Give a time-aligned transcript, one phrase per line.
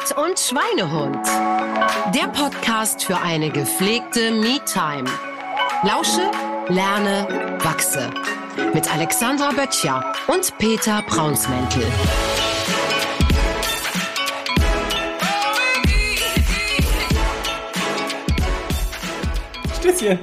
[0.00, 1.26] Sport und Schweinehund.
[2.14, 5.08] Der Podcast für eine gepflegte Me-Time.
[5.82, 6.30] Lausche,
[6.68, 8.10] lerne, wachse.
[8.72, 11.82] Mit Alexandra Böttcher und Peter Braunsmäntel.
[19.80, 20.18] Stößchen.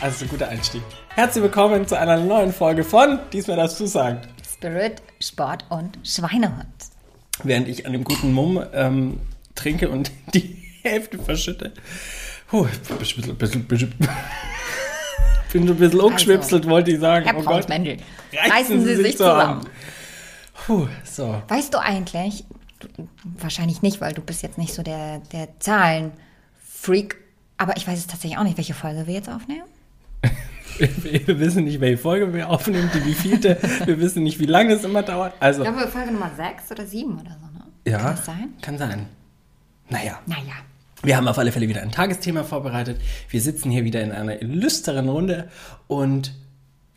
[0.00, 0.82] Also ein guter Einstieg.
[1.08, 4.20] Herzlich willkommen zu einer neuen Folge von Diesmal darfst du sagen.
[4.54, 6.97] Spirit, Sport und Schweinehund.
[7.44, 9.20] Während ich an dem guten Mumm ähm,
[9.54, 11.72] trinke und die Hälfte verschütte.
[12.48, 12.66] Puh,
[13.02, 13.92] ich bin ein bisschen, bisschen,
[15.52, 17.26] bin so ein bisschen umgeschwipselt, wollte ich sagen.
[17.26, 17.60] Herr Oh.
[17.68, 17.98] Mendel,
[18.32, 19.60] Reißen reißen Sie Sie sich sich zusammen.
[19.62, 19.74] zusammen.
[20.66, 21.42] Puh, so.
[21.48, 22.44] Weißt du eigentlich,
[22.80, 22.88] du,
[23.38, 27.16] wahrscheinlich nicht, weil du bist jetzt nicht so der, der Zahlen-Freak,
[27.58, 29.64] aber ich weiß es tatsächlich auch nicht, welche Folge wir jetzt aufnehmen.
[30.78, 33.58] Wir, wir wissen nicht, welche Folge wir aufnehmen, die wievielte.
[33.84, 35.34] wir wissen nicht, wie lange es immer dauert.
[35.40, 37.64] Also, Ich glaube, Folge Nummer 6 oder 7 oder so, ne?
[37.84, 38.48] ja, Kann das sein?
[38.62, 39.06] Kann sein.
[39.88, 40.20] Naja.
[40.26, 40.54] Naja.
[41.02, 43.00] Wir haben auf alle Fälle wieder ein Tagesthema vorbereitet.
[43.28, 45.48] Wir sitzen hier wieder in einer illustren Runde
[45.86, 46.34] und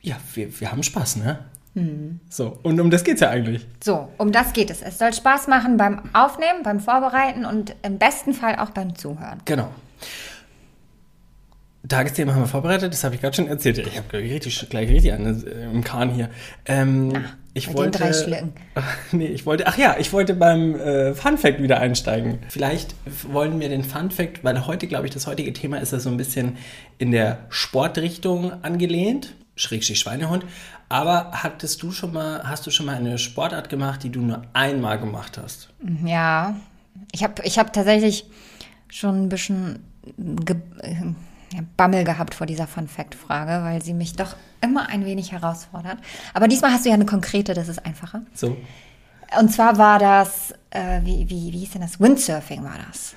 [0.02, 1.40] ja, wir, wir haben Spaß, ne?
[1.76, 2.20] Mhm.
[2.30, 3.66] So, und um das geht's ja eigentlich.
[3.84, 4.82] So, um das geht es.
[4.82, 9.40] Es soll Spaß machen beim Aufnehmen, beim Vorbereiten und im besten Fall auch beim Zuhören.
[9.46, 9.70] Genau.
[11.92, 13.78] Tagesthema haben wir vorbereitet, das habe ich gerade schon erzählt.
[13.78, 16.30] Ich habe richtig, gleich richtig an äh, im Kahn hier.
[16.66, 17.14] Ähm,
[17.54, 18.54] ich bei den wollte, drei Schlücken.
[19.12, 22.40] Nee, ich wollte, ach ja, ich wollte beim äh, Fun Fact wieder einsteigen.
[22.50, 22.96] Vielleicht
[23.30, 26.10] wollen wir den Fun Fact, weil heute, glaube ich, das heutige Thema ist ja so
[26.10, 26.58] ein bisschen
[26.98, 30.46] in der Sportrichtung angelehnt, Schrägstrich Schweinehund.
[30.88, 34.42] Aber hattest du schon mal, hast du schon mal eine Sportart gemacht, die du nur
[34.54, 35.70] einmal gemacht hast?
[36.06, 36.56] Ja,
[37.12, 38.26] ich habe ich hab tatsächlich
[38.90, 39.80] schon ein bisschen
[41.78, 45.98] Bammel gehabt vor dieser Fun-Fact-Frage, weil sie mich doch immer ein wenig herausfordert.
[46.34, 48.22] Aber diesmal hast du ja eine konkrete, das ist einfacher.
[48.34, 48.58] So.
[49.40, 52.00] Und zwar war das, äh, wie, wie, wie hieß denn das?
[52.00, 53.14] Windsurfing war das.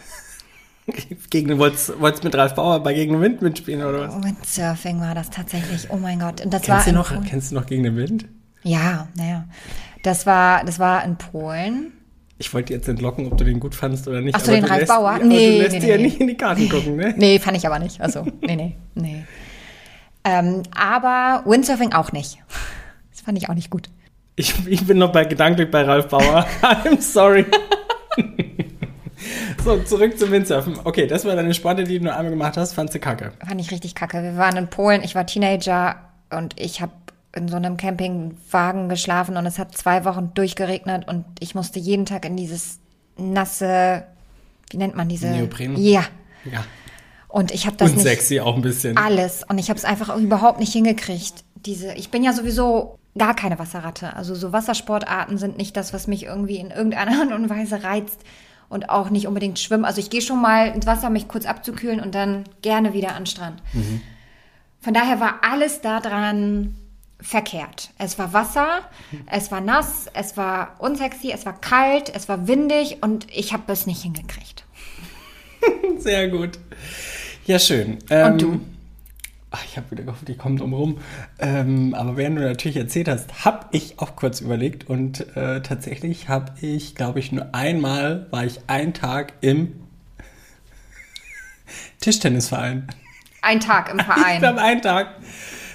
[1.30, 4.22] Gegen den wolltest, wolltest mit Ralf Bauer bei Gegen den Wind mitspielen oder was?
[4.22, 5.90] Windsurfing war das tatsächlich.
[5.90, 6.40] Oh mein Gott.
[6.44, 7.24] Und das Kennst war du, noch, Polen.
[7.24, 8.26] kennst du noch Gegen den Wind?
[8.62, 9.44] Ja, naja.
[10.02, 11.92] Das war, das war in Polen.
[12.38, 14.34] Ich wollte jetzt entlocken, ob du den gut fandst oder nicht.
[14.34, 15.18] Ach so, aber den Ralf lässt, Bauer?
[15.18, 16.02] Nee, du lässt nee, dir ja nee.
[16.02, 17.14] nicht in die Karten gucken, ne?
[17.16, 18.00] Nee, fand ich aber nicht.
[18.00, 19.24] Also, nee, nee, nee.
[20.24, 22.38] Ähm, aber Windsurfing auch nicht.
[23.10, 23.88] Das fand ich auch nicht gut.
[24.36, 26.46] Ich, ich bin noch bei gedanklich bei Ralf Bauer.
[26.62, 27.46] I'm sorry.
[29.64, 30.78] so, zurück zum Windsurfen.
[30.82, 32.72] Okay, das war deine Sporte, die du nur einmal gemacht hast.
[32.72, 33.32] Fandst du kacke?
[33.46, 34.22] Fand ich richtig kacke.
[34.22, 35.96] Wir waren in Polen, ich war Teenager
[36.30, 36.92] und ich habe
[37.34, 42.06] in so einem Campingwagen geschlafen und es hat zwei Wochen durchgeregnet und ich musste jeden
[42.06, 42.78] Tag in dieses
[43.16, 44.04] nasse,
[44.70, 45.28] wie nennt man diese?
[45.28, 45.76] Neopren?
[45.76, 46.04] Ja.
[46.44, 46.64] Ja.
[47.28, 48.96] Und ich habe das Und nicht sexy auch ein bisschen.
[48.96, 51.44] alles und ich habe es einfach überhaupt nicht hingekriegt.
[51.66, 54.14] Diese, ich bin ja sowieso gar keine Wasserratte.
[54.14, 58.20] Also so Wassersportarten sind nicht das, was mich irgendwie in irgendeiner Art und Weise reizt
[58.68, 59.84] und auch nicht unbedingt schwimmen.
[59.84, 63.22] Also ich gehe schon mal ins Wasser, mich kurz abzukühlen und dann gerne wieder an
[63.22, 63.62] den Strand.
[64.80, 66.76] Von daher war alles daran
[67.20, 67.90] verkehrt.
[67.98, 68.82] Es war Wasser,
[69.30, 73.72] es war nass, es war unsexy, es war kalt, es war windig und ich habe
[73.72, 74.64] es nicht hingekriegt.
[75.98, 76.58] Sehr gut.
[77.46, 77.98] Ja, schön.
[78.10, 78.60] Ähm, Und du?
[79.50, 80.98] Ach, ich habe wieder gehofft, die kommen drum rum.
[81.38, 86.28] Ähm, aber während du natürlich erzählt hast, habe ich auch kurz überlegt und äh, tatsächlich
[86.28, 89.72] habe ich, glaube ich, nur einmal war ich einen Tag im
[92.00, 92.88] Tischtennisverein.
[93.42, 94.38] Ein Tag im Ich Verein.
[94.40, 95.14] glaube, einen Tag.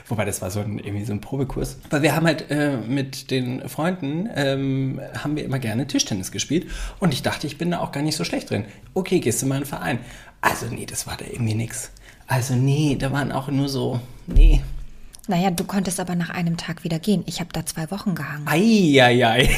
[0.09, 1.78] Wobei, das war so ein, irgendwie so ein Probekurs.
[1.92, 6.68] Weil wir haben halt äh, mit den Freunden, ähm, haben wir immer gerne Tischtennis gespielt.
[7.00, 8.66] Und ich dachte, ich bin da auch gar nicht so schlecht drin.
[8.96, 10.00] Okay, gehst du mal in den Verein.
[10.42, 11.92] Also nee, das war da irgendwie nix.
[12.28, 14.62] Also nee, da waren auch nur so, nee.
[15.28, 17.24] Naja, du konntest aber nach einem Tag wieder gehen.
[17.28, 18.48] Ich habe da zwei Wochen gehangen.
[18.48, 19.50] Eieiei.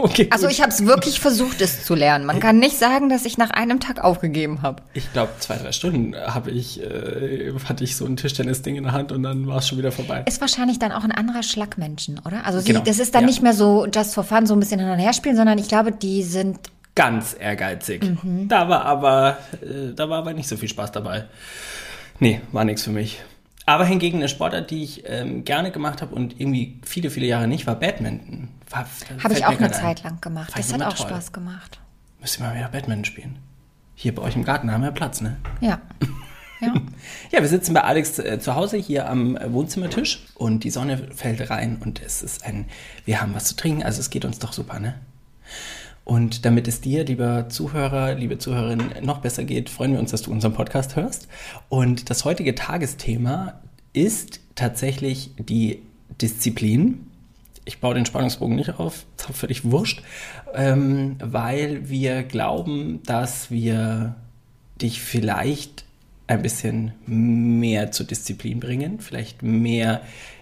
[0.10, 2.24] Okay, Also ich habe es wirklich versucht, es zu lernen.
[2.24, 4.82] Man kann nicht sagen, dass ich nach einem Tag aufgegeben habe.
[4.94, 8.92] Ich glaube, zwei, drei Stunden habe ich, äh, hatte ich so ein Tischtennis-Ding in der
[8.92, 10.24] Hand und dann war es schon wieder vorbei.
[10.26, 12.46] Ist wahrscheinlich dann auch ein anderer Schlagmenschen, oder?
[12.46, 13.26] Also sie, Genau, das ist dann ja.
[13.28, 15.68] nicht mehr so just for fun, so ein bisschen hin und her spielen, sondern ich
[15.68, 16.58] glaube, die sind
[16.94, 18.02] ganz ehrgeizig.
[18.22, 18.48] Mhm.
[18.48, 21.26] Da war aber, äh, da war aber nicht so viel Spaß dabei.
[22.18, 23.20] Nee, war nichts für mich.
[23.70, 27.46] Aber hingegen eine Sportart, die ich ähm, gerne gemacht habe und irgendwie viele, viele Jahre
[27.46, 28.48] nicht, war Badminton.
[28.72, 28.88] Habe
[29.32, 29.70] ich auch eine.
[29.70, 30.50] Zeit lang gemacht.
[30.50, 31.06] Fand Das hat auch toll.
[31.06, 31.78] Spaß gemacht.
[32.20, 33.38] Müsst ihr mal wieder Badminton spielen.
[33.94, 35.36] Hier bei euch im Garten haben wir Platz, ne?
[35.60, 35.80] Ja.
[36.62, 36.74] Ja.
[37.30, 41.08] Ja, wir sitzen bei Alex äh, zu Hause hier am äh, Wohnzimmertisch und die Sonne
[41.14, 42.66] fällt rein und es ist ein,
[43.06, 44.96] wir haben was zu trinken, also es geht uns doch super, ne?
[46.04, 50.22] Und damit es dir, lieber Zuhörer, liebe Zuhörerin, noch besser geht, freuen wir uns, dass
[50.22, 51.28] du unseren Podcast hörst.
[51.68, 53.60] Und das heutige Tagesthema
[53.92, 55.82] ist tatsächlich die
[56.20, 57.06] Disziplin.
[57.64, 60.02] ich baue den Spannungsbogen nicht auf, ist auch völlig wurscht,
[60.54, 64.16] ähm, weil wir glauben, dass wir
[64.80, 65.84] dich vielleicht
[66.26, 70.00] ein bisschen mehr zur Disziplin bringen, vielleicht mehr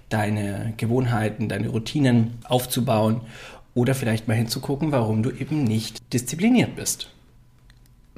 [0.08, 3.20] deine Gewohnheiten, deine Routinen aufzubauen
[3.78, 7.10] oder vielleicht mal hinzugucken, warum du eben nicht diszipliniert bist.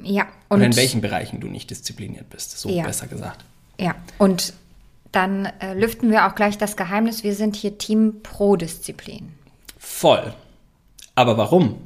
[0.01, 0.23] Ja.
[0.49, 2.83] Und oder in welchen Bereichen du nicht diszipliniert bist, so ja.
[2.83, 3.45] besser gesagt.
[3.79, 4.53] Ja, und
[5.11, 9.33] dann äh, lüften wir auch gleich das Geheimnis, wir sind hier Team pro Disziplin.
[9.77, 10.33] Voll.
[11.13, 11.77] Aber warum?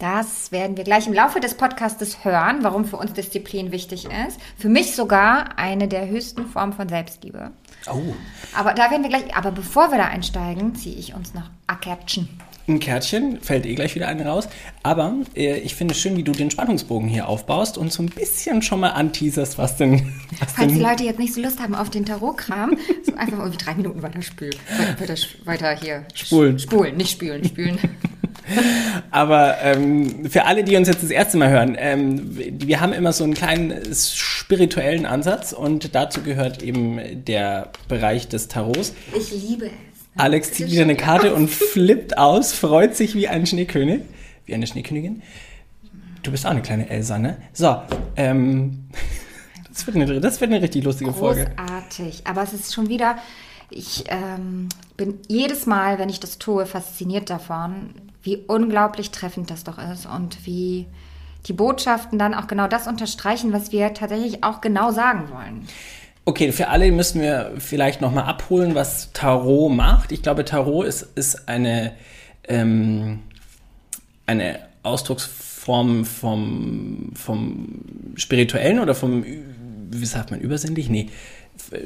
[0.00, 4.40] Das werden wir gleich im Laufe des Podcastes hören, warum für uns Disziplin wichtig ist.
[4.56, 7.52] Für mich sogar eine der höchsten Formen von Selbstliebe.
[7.86, 8.14] Oh.
[8.56, 11.76] Aber da werden wir gleich, aber bevor wir da einsteigen, ziehe ich uns noch a
[11.76, 12.40] Kärtchen.
[12.68, 14.48] Ein Kärtchen, fällt eh gleich wieder eine raus.
[14.82, 18.08] Aber äh, ich finde es schön, wie du den Spannungsbogen hier aufbaust und so ein
[18.08, 20.12] bisschen schon mal anteaserst, was denn.
[20.40, 23.38] Was Falls denn die Leute jetzt nicht so Lust haben auf den Tarotkram, so einfach
[23.38, 24.54] irgendwie drei Minuten weiter spülen.
[24.98, 25.14] Weiter,
[25.44, 26.04] weiter hier.
[26.14, 26.58] Spulen.
[26.58, 27.78] Spulen, nicht spülen, spülen.
[29.10, 33.12] Aber ähm, für alle, die uns jetzt das erste Mal hören, ähm, wir haben immer
[33.12, 38.94] so einen kleinen spirituellen Ansatz und dazu gehört eben der Bereich des Tarots.
[39.16, 39.89] Ich liebe es.
[40.16, 44.02] Alex zieht wieder eine Karte und flippt aus, freut sich wie ein Schneekönig,
[44.46, 45.22] wie eine Schneekönigin.
[46.22, 47.38] Du bist auch eine kleine Elsa, ne?
[47.52, 47.80] So,
[48.16, 48.88] ähm,
[49.68, 51.44] das wird eine, das wird eine richtig lustige Großartig.
[51.44, 51.56] Folge.
[51.56, 53.16] Großartig, aber es ist schon wieder,
[53.70, 59.64] ich ähm, bin jedes Mal, wenn ich das tue, fasziniert davon, wie unglaublich treffend das
[59.64, 60.86] doch ist und wie
[61.46, 65.66] die Botschaften dann auch genau das unterstreichen, was wir tatsächlich auch genau sagen wollen.
[66.24, 70.12] Okay, für alle müssen wir vielleicht nochmal abholen, was Tarot macht.
[70.12, 71.92] Ich glaube, Tarot ist, ist eine,
[72.44, 73.20] ähm,
[74.26, 77.80] eine Ausdrucksform vom, vom
[78.16, 80.88] spirituellen oder vom, wie sagt man, übersinnlich?
[80.88, 81.08] Nee,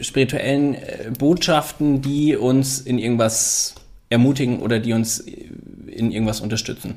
[0.01, 3.75] spirituellen äh, Botschaften, die uns in irgendwas
[4.11, 6.97] ermutigen oder die uns in irgendwas unterstützen.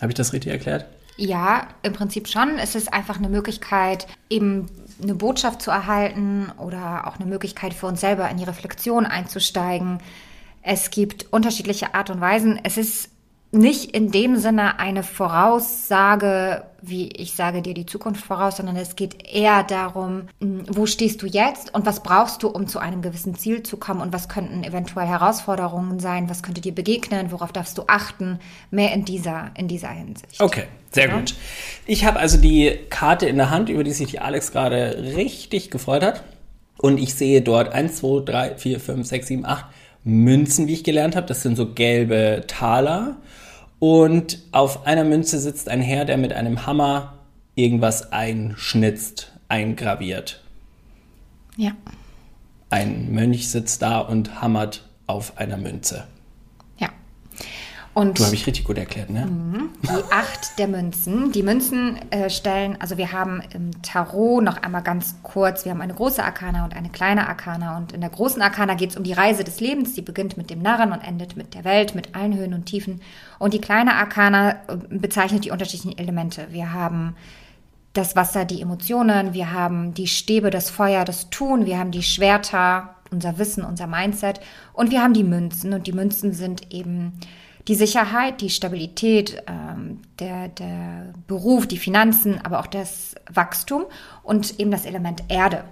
[0.00, 0.86] Habe ich das richtig erklärt?
[1.16, 2.58] Ja, im Prinzip schon.
[2.58, 4.70] Es ist einfach eine Möglichkeit, eben
[5.02, 9.98] eine Botschaft zu erhalten oder auch eine Möglichkeit für uns selber in die Reflexion einzusteigen.
[10.62, 12.60] Es gibt unterschiedliche Art und Weisen.
[12.62, 13.10] Es ist
[13.50, 18.96] nicht in dem Sinne eine Voraussage, wie ich sage dir die Zukunft voraus, sondern es
[18.96, 23.34] geht eher darum, wo stehst du jetzt und was brauchst du, um zu einem gewissen
[23.34, 27.76] Ziel zu kommen und was könnten eventuell Herausforderungen sein, was könnte dir begegnen, worauf darfst
[27.78, 28.38] du achten,
[28.70, 30.40] mehr in dieser, in dieser Hinsicht.
[30.40, 31.18] Okay, sehr ja?
[31.18, 31.34] gut.
[31.86, 35.70] Ich habe also die Karte in der Hand, über die sich die Alex gerade richtig
[35.70, 36.22] gefreut hat.
[36.78, 39.64] Und ich sehe dort 1, 2, 3, 4, 5, 6, 7, 8
[40.04, 41.26] Münzen, wie ich gelernt habe.
[41.26, 43.16] Das sind so gelbe Taler.
[43.78, 47.14] Und auf einer Münze sitzt ein Herr, der mit einem Hammer
[47.54, 50.42] irgendwas einschnitzt, eingraviert.
[51.56, 51.72] Ja.
[52.70, 56.06] Ein Mönch sitzt da und hammert auf einer Münze.
[57.98, 59.26] Und du habe ich richtig gut erklärt, ne?
[59.26, 59.70] Mhm.
[59.82, 61.32] Die acht der Münzen.
[61.32, 65.80] Die Münzen äh, stellen, also wir haben im Tarot noch einmal ganz kurz, wir haben
[65.80, 67.76] eine große Arkana und eine kleine Arkana.
[67.76, 69.94] Und in der großen Arkana geht es um die Reise des Lebens.
[69.94, 73.00] Die beginnt mit dem Narren und endet mit der Welt, mit allen Höhen und Tiefen.
[73.40, 76.46] Und die kleine Arkana äh, bezeichnet die unterschiedlichen Elemente.
[76.50, 77.16] Wir haben
[77.94, 82.04] das Wasser, die Emotionen, wir haben die Stäbe, das Feuer, das Tun, wir haben die
[82.04, 84.38] Schwerter, unser Wissen, unser Mindset
[84.72, 85.72] und wir haben die Münzen.
[85.72, 87.18] Und die Münzen sind eben
[87.68, 93.84] die Sicherheit, die Stabilität, ähm, der, der Beruf, die Finanzen, aber auch das Wachstum
[94.22, 95.64] und eben das Element Erde.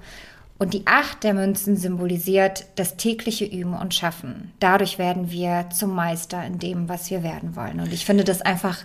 [0.59, 4.53] Und die Acht der Münzen symbolisiert das tägliche Üben und Schaffen.
[4.61, 7.81] Dadurch werden wir zum Meister in dem, was wir werden wollen.
[7.81, 8.85] Und ich finde das einfach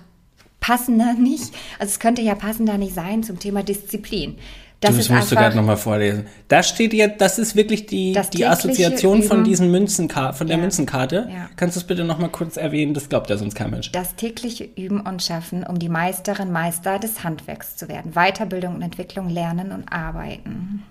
[0.61, 1.53] passender nicht.
[1.79, 4.37] Also es könnte ja passender nicht sein zum Thema Disziplin.
[4.81, 6.25] Das, das musst du gerade nochmal vorlesen.
[6.47, 9.27] Da steht jetzt, das ist wirklich die, die Assoziation Üben.
[9.27, 10.61] von diesen Münzenkarte, von der ja.
[10.61, 11.29] Münzenkarte.
[11.31, 11.49] Ja.
[11.55, 12.95] Kannst du es bitte nochmal kurz erwähnen?
[12.95, 13.91] Das glaubt ja sonst kein Mensch.
[13.91, 18.13] Das tägliche Üben und Schaffen, um die Meisterin, Meister des Handwerks zu werden.
[18.13, 20.83] Weiterbildung und Entwicklung, Lernen und Arbeiten.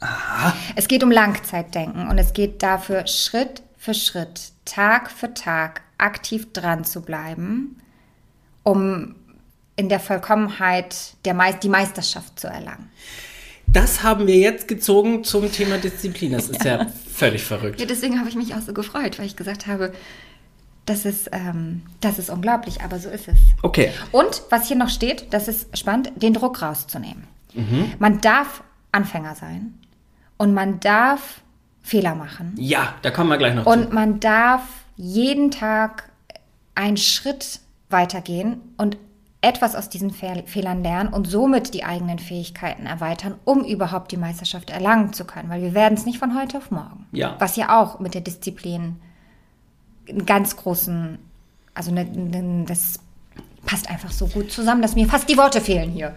[0.00, 0.52] Aha.
[0.74, 6.52] Es geht um Langzeitdenken und es geht dafür Schritt für Schritt, Tag für Tag aktiv
[6.52, 7.80] dran zu bleiben,
[8.64, 9.14] um
[9.76, 12.90] in der Vollkommenheit der Me die Meisterschaft zu erlangen.
[13.76, 16.32] Das haben wir jetzt gezogen zum Thema Disziplin.
[16.32, 17.78] Das ist ja, ja völlig verrückt.
[17.78, 19.92] Ja, deswegen habe ich mich auch so gefreut, weil ich gesagt habe,
[20.86, 23.36] das ist, ähm, das ist unglaublich, aber so ist es.
[23.60, 23.90] Okay.
[24.12, 27.24] Und was hier noch steht, das ist spannend, den Druck rauszunehmen.
[27.52, 27.92] Mhm.
[27.98, 29.74] Man darf Anfänger sein
[30.38, 31.42] und man darf
[31.82, 32.54] Fehler machen.
[32.56, 33.94] Ja, da kommen wir gleich noch Und zu.
[33.94, 34.62] man darf
[34.96, 36.08] jeden Tag
[36.74, 38.96] einen Schritt weitergehen und
[39.46, 44.70] etwas aus diesen Fehlern lernen und somit die eigenen Fähigkeiten erweitern, um überhaupt die Meisterschaft
[44.70, 45.48] erlangen zu können.
[45.48, 47.06] Weil wir werden es nicht von heute auf morgen.
[47.12, 47.36] Ja.
[47.38, 48.96] Was ja auch mit der Disziplin
[50.08, 51.18] einen ganz großen
[51.76, 52.98] also ne, ne, das
[53.66, 56.14] passt einfach so gut zusammen, dass mir fast die Worte fehlen hier.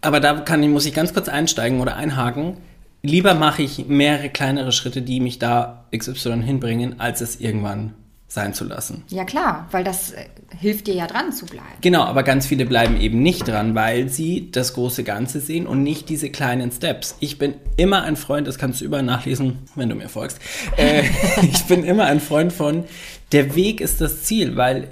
[0.00, 2.58] Aber da kann, muss ich ganz kurz einsteigen oder einhaken.
[3.02, 7.94] Lieber mache ich mehrere kleinere Schritte, die mich da XY hinbringen, als es irgendwann
[8.28, 9.04] sein zu lassen.
[9.08, 10.26] Ja klar, weil das äh,
[10.58, 11.66] hilft dir ja dran zu bleiben.
[11.80, 15.82] Genau, aber ganz viele bleiben eben nicht dran, weil sie das große Ganze sehen und
[15.82, 17.16] nicht diese kleinen Steps.
[17.20, 20.40] Ich bin immer ein Freund, das kannst du überall nachlesen, wenn du mir folgst.
[20.76, 21.04] Äh,
[21.42, 22.84] ich bin immer ein Freund von,
[23.32, 24.88] der Weg ist das Ziel, weil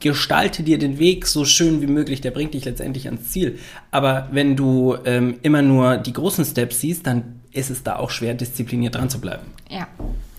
[0.00, 3.58] gestalte dir den Weg so schön wie möglich, der bringt dich letztendlich ans Ziel.
[3.90, 8.10] Aber wenn du ähm, immer nur die großen Steps siehst, dann ist es da auch
[8.10, 9.46] schwer, diszipliniert dran zu bleiben.
[9.70, 9.88] Ja.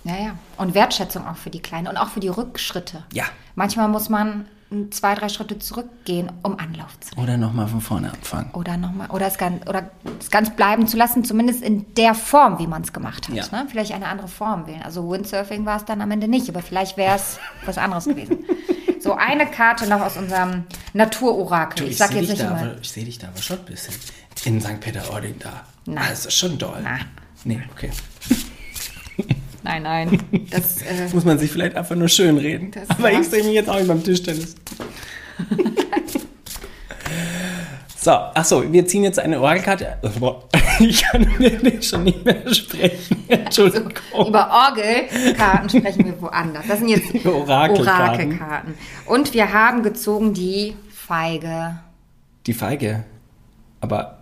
[0.05, 0.35] Ja, ja.
[0.57, 3.03] Und Wertschätzung auch für die Kleinen und auch für die Rückschritte.
[3.11, 3.25] Ja.
[3.55, 4.45] Manchmal muss man
[4.91, 7.23] zwei, drei Schritte zurückgehen, um Anlauf zu nehmen.
[7.27, 8.49] Oder nochmal von vorne anfangen.
[8.53, 12.59] Oder nochmal, oder es ganz, oder es ganz bleiben zu lassen, zumindest in der Form,
[12.59, 13.35] wie man es gemacht hat.
[13.35, 13.45] Ja.
[13.51, 13.67] Ne?
[13.69, 14.81] Vielleicht eine andere Form wählen.
[14.83, 18.45] Also Windsurfing war es dann am Ende nicht, aber vielleicht wäre es was anderes gewesen.
[18.99, 21.85] So, eine Karte noch aus unserem Naturorakel.
[21.85, 22.59] Du, ich sag jetzt dich nicht da, immer.
[22.71, 23.93] aber, ich sehe dich da aber schon ein bisschen.
[24.45, 24.79] In St.
[24.79, 25.63] Peter-Ording da.
[25.85, 26.01] Na.
[26.01, 26.79] Ah, Das ist schon doll.
[26.83, 26.97] Na.
[27.43, 27.91] Nee, okay.
[29.65, 30.19] Nein, nein.
[30.51, 32.71] Das, äh, Muss man sich vielleicht einfach nur schön reden.
[32.71, 34.55] Das Aber war- ich sehe mich jetzt auch nicht beim Tischtennis.
[37.97, 39.97] so, achso, wir ziehen jetzt eine Orakelkarte.
[40.77, 43.23] Ich kann mir schon nicht mehr sprechen.
[43.29, 43.93] Entschuldigung.
[44.27, 46.65] Über Orgelkarten sprechen wir woanders.
[46.67, 48.33] Das sind jetzt Die Orakelkarten.
[48.33, 48.73] Orakelkarten.
[49.05, 51.79] Und wir haben gezogen die Feige.
[52.45, 53.05] Die Feige.
[53.79, 54.19] Aber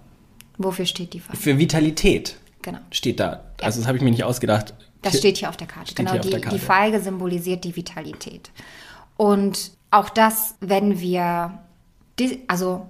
[0.59, 1.39] Wofür steht die Feige?
[1.39, 2.77] für Vitalität Genau.
[2.91, 3.41] steht da.
[3.59, 4.75] Also das habe ich mir nicht ausgedacht.
[5.03, 5.91] Das steht hier auf der Karte.
[5.91, 6.57] Steht genau, die, der Karte.
[6.57, 8.51] die Feige symbolisiert die Vitalität.
[9.17, 11.59] Und auch das, wenn wir,
[12.47, 12.87] also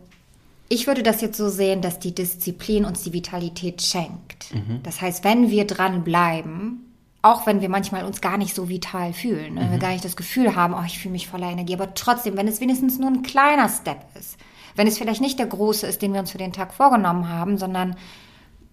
[0.69, 4.53] ich würde das jetzt so sehen, dass die Disziplin uns die Vitalität schenkt.
[4.53, 4.81] Mhm.
[4.83, 9.55] Das heißt, wenn wir dranbleiben, auch wenn wir manchmal uns gar nicht so vital fühlen,
[9.55, 11.93] ne, wenn wir gar nicht das Gefühl haben, oh, ich fühle mich voller Energie, aber
[11.93, 14.37] trotzdem, wenn es wenigstens nur ein kleiner Step ist,
[14.75, 17.57] wenn es vielleicht nicht der große ist, den wir uns für den Tag vorgenommen haben,
[17.57, 17.95] sondern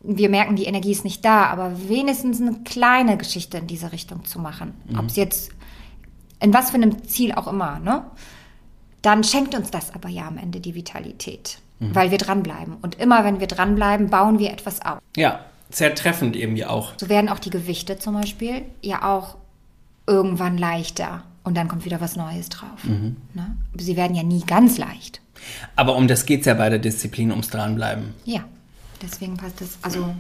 [0.02, 4.24] wir merken, die Energie ist nicht da, aber wenigstens eine kleine Geschichte in diese Richtung
[4.24, 4.74] zu machen.
[4.96, 5.52] Ob es jetzt
[6.40, 8.04] in was für einem Ziel auch immer, ne?
[9.02, 12.76] Dann schenkt uns das aber ja am Ende die Vitalität, weil wir dranbleiben.
[12.82, 14.98] Und immer wenn wir dranbleiben, bauen wir etwas auf.
[15.16, 15.40] Ja,
[15.70, 16.92] sehr treffend irgendwie auch.
[16.98, 19.36] So werden auch die Gewichte zum Beispiel ja auch
[20.06, 21.24] irgendwann leichter.
[21.44, 22.84] Und dann kommt wieder was Neues drauf.
[22.84, 23.56] Ne?
[23.78, 25.22] Sie werden ja nie ganz leicht.
[25.74, 28.14] Aber um das geht es ja bei der Disziplin, ums Dranbleiben.
[28.26, 28.44] Ja,
[29.02, 29.78] deswegen passt es.
[29.82, 30.14] Also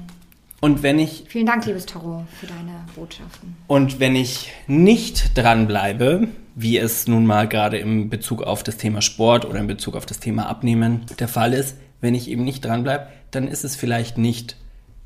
[0.60, 3.56] Und wenn ich vielen Dank, liebes Tarot, für deine Botschaften.
[3.66, 9.02] Und wenn ich nicht dranbleibe, wie es nun mal gerade im Bezug auf das Thema
[9.02, 12.64] Sport oder in Bezug auf das Thema Abnehmen der Fall ist, wenn ich eben nicht
[12.64, 14.56] dranbleibe, dann ist es vielleicht nicht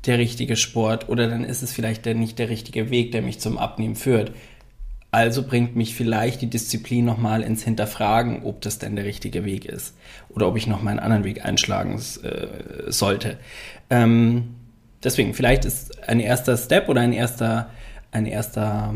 [0.05, 3.39] der richtige Sport oder dann ist es vielleicht der, nicht der richtige Weg, der mich
[3.39, 4.31] zum Abnehmen führt.
[5.15, 9.63] Also bringt mich vielleicht die Disziplin nochmal ins Hinterfragen, ob das denn der richtige Weg
[9.63, 9.95] ist
[10.27, 13.37] oder ob ich nochmal einen anderen Weg einschlagen äh, sollte.
[13.89, 14.55] Ähm,
[15.01, 17.69] deswegen, vielleicht ist ein erster Step oder ein erster,
[18.11, 18.93] ein erster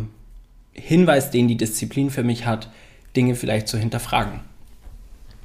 [0.74, 2.70] Hinweis, den die Disziplin für mich hat,
[3.16, 4.42] Dinge vielleicht zu hinterfragen.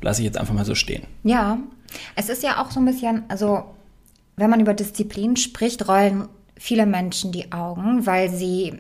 [0.01, 1.05] Lasse ich jetzt einfach mal so stehen.
[1.23, 1.57] Ja,
[2.17, 3.63] es ist ja auch so ein bisschen, also
[4.35, 6.27] wenn man über Disziplin spricht, rollen
[6.57, 8.75] viele Menschen die Augen, weil sie,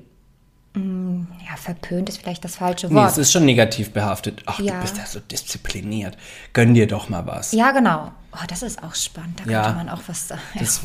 [0.76, 3.12] ja, verpönt ist vielleicht das falsche Nee, Wort.
[3.12, 4.42] es ist schon negativ behaftet.
[4.46, 4.74] Ach, Ja.
[4.74, 6.16] du bist ja so diszipliniert.
[6.52, 7.52] Gönn dir doch mal was.
[7.52, 8.10] ja, genau.
[8.32, 9.40] Oh, das ist auch spannend.
[9.44, 9.62] Da Ja.
[9.62, 10.40] könnte man auch was sagen.
[10.58, 10.80] Das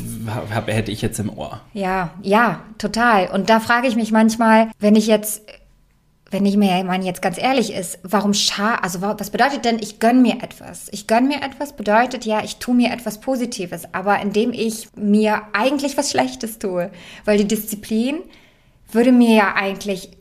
[0.54, 1.62] hab, hätte ich jetzt im Ohr.
[1.74, 3.28] Ja, ja, total.
[3.30, 5.42] Und da frage ich mich manchmal, wenn ich jetzt,
[6.30, 9.80] wenn ich mir meine jetzt ganz ehrlich ist, warum scha, also wa- was bedeutet denn,
[9.80, 10.88] ich gönn mir etwas?
[10.92, 15.42] Ich gönn mir etwas bedeutet ja, ich tue mir etwas Positives, aber indem ich mir
[15.54, 16.92] eigentlich was Schlechtes tue.
[17.26, 18.20] Weil die Disziplin
[18.92, 20.12] würde mir ja eigentlich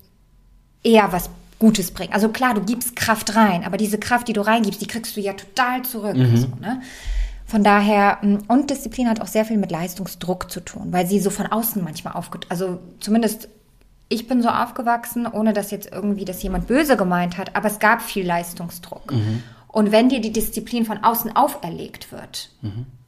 [0.83, 2.13] eher was Gutes bringen.
[2.13, 5.21] Also klar, du gibst Kraft rein, aber diese Kraft, die du reingibst, die kriegst du
[5.21, 6.17] ja total zurück.
[6.37, 6.83] So, ne?
[7.47, 11.19] Von daher, mh, und Disziplin hat auch sehr viel mit Leistungsdruck zu tun, weil sie
[11.19, 12.41] so von außen manchmal aufge...
[12.49, 13.49] Also zumindest
[14.11, 17.79] ich bin so aufgewachsen, ohne dass jetzt irgendwie das jemand böse gemeint hat, aber es
[17.79, 19.13] gab viel Leistungsdruck.
[19.67, 22.51] Und wenn dir die Disziplin von außen auferlegt wird,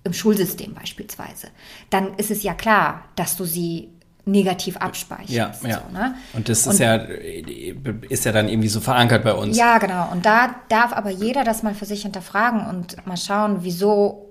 [0.04, 1.48] im Schulsystem beispielsweise,
[1.88, 3.88] dann ist es ja klar, dass du sie
[4.30, 5.30] negativ abspeicherst.
[5.30, 5.82] Ja, ja.
[5.86, 6.14] So, ne?
[6.32, 9.56] Und das ist ja, ist ja dann irgendwie so verankert bei uns.
[9.56, 10.10] Ja, genau.
[10.12, 14.30] Und da darf aber jeder das mal für sich hinterfragen und mal schauen, wieso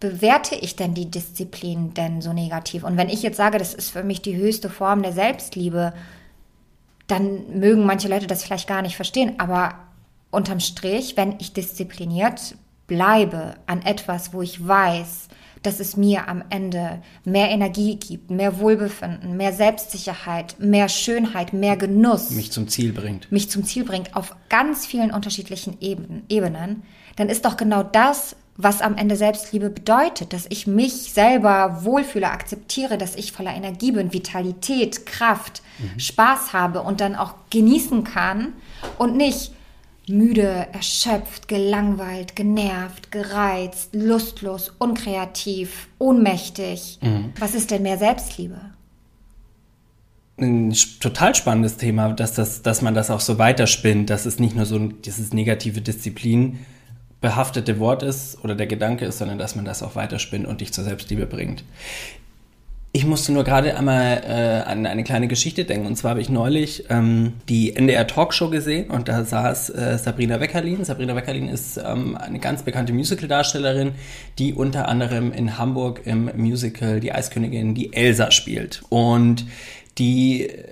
[0.00, 2.84] bewerte ich denn die Disziplin denn so negativ?
[2.84, 5.92] Und wenn ich jetzt sage, das ist für mich die höchste Form der Selbstliebe,
[7.06, 9.34] dann mögen manche Leute das vielleicht gar nicht verstehen.
[9.38, 9.74] Aber
[10.30, 15.28] unterm Strich, wenn ich diszipliniert bleibe an etwas, wo ich weiß,
[15.62, 21.76] dass es mir am Ende mehr Energie gibt, mehr Wohlbefinden, mehr Selbstsicherheit, mehr Schönheit, mehr
[21.76, 22.30] Genuss.
[22.30, 23.30] Mich zum Ziel bringt.
[23.32, 26.82] Mich zum Ziel bringt auf ganz vielen unterschiedlichen Ebenen, Ebenen,
[27.16, 32.28] dann ist doch genau das, was am Ende Selbstliebe bedeutet, dass ich mich selber wohlfühle,
[32.28, 35.98] akzeptiere, dass ich voller Energie bin, Vitalität, Kraft, mhm.
[35.98, 38.52] Spaß habe und dann auch genießen kann
[38.98, 39.52] und nicht
[40.08, 46.98] müde, erschöpft, gelangweilt, genervt, gereizt, lustlos, unkreativ, ohnmächtig.
[47.02, 47.32] Mhm.
[47.38, 48.60] Was ist denn mehr Selbstliebe?
[50.40, 54.54] Ein total spannendes Thema, dass, das, dass man das auch so weiterspinnt, dass es nicht
[54.54, 56.60] nur so dieses negative Disziplin
[57.20, 60.72] behaftete Wort ist oder der Gedanke ist, sondern dass man das auch weiterspinnt und dich
[60.72, 61.64] zur Selbstliebe bringt.
[62.90, 65.86] Ich musste nur gerade einmal äh, an eine kleine Geschichte denken.
[65.86, 70.40] Und zwar habe ich neulich ähm, die NDR Talkshow gesehen und da saß äh, Sabrina
[70.40, 70.84] Weckerlin.
[70.84, 73.92] Sabrina Weckerlin ist ähm, eine ganz bekannte Musical-Darstellerin,
[74.38, 78.82] die unter anderem in Hamburg im Musical Die Eiskönigin, die Elsa spielt.
[78.88, 79.44] Und
[79.98, 80.64] die äh,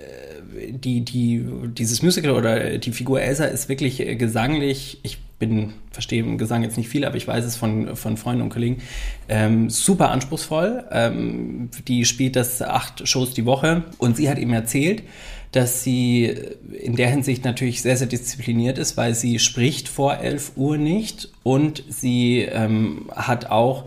[0.71, 6.37] die, die, dieses Musical oder die Figur Elsa ist wirklich gesanglich, ich bin, verstehe im
[6.37, 8.81] Gesang jetzt nicht viel, aber ich weiß es von, von Freunden und Kollegen,
[9.29, 10.85] ähm, super anspruchsvoll.
[10.91, 15.03] Ähm, die spielt das acht Shows die Woche und sie hat ihm erzählt,
[15.51, 16.35] dass sie
[16.73, 21.29] in der Hinsicht natürlich sehr, sehr diszipliniert ist, weil sie spricht vor 11 Uhr nicht
[21.43, 23.85] und sie ähm, hat auch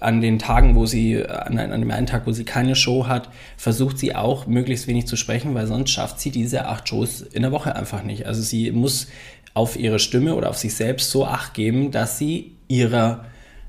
[0.00, 3.28] an den Tagen, wo sie, an, an dem einen Tag, wo sie keine Show hat,
[3.56, 7.42] versucht sie auch möglichst wenig zu sprechen, weil sonst schafft sie diese acht Shows in
[7.42, 8.26] der Woche einfach nicht.
[8.26, 9.06] Also sie muss
[9.54, 13.24] auf ihre Stimme oder auf sich selbst so acht geben, dass sie ihrer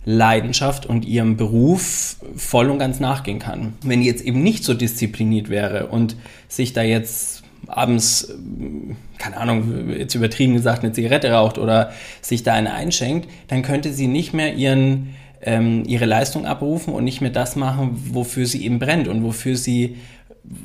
[0.05, 3.73] Leidenschaft und ihrem Beruf voll und ganz nachgehen kann.
[3.83, 6.15] Wenn die jetzt eben nicht so diszipliniert wäre und
[6.47, 8.33] sich da jetzt abends,
[9.17, 13.93] keine Ahnung, jetzt übertrieben gesagt, eine Zigarette raucht oder sich da eine einschenkt, dann könnte
[13.93, 18.65] sie nicht mehr ihren, ähm, ihre Leistung abrufen und nicht mehr das machen, wofür sie
[18.65, 19.95] eben brennt und wofür sie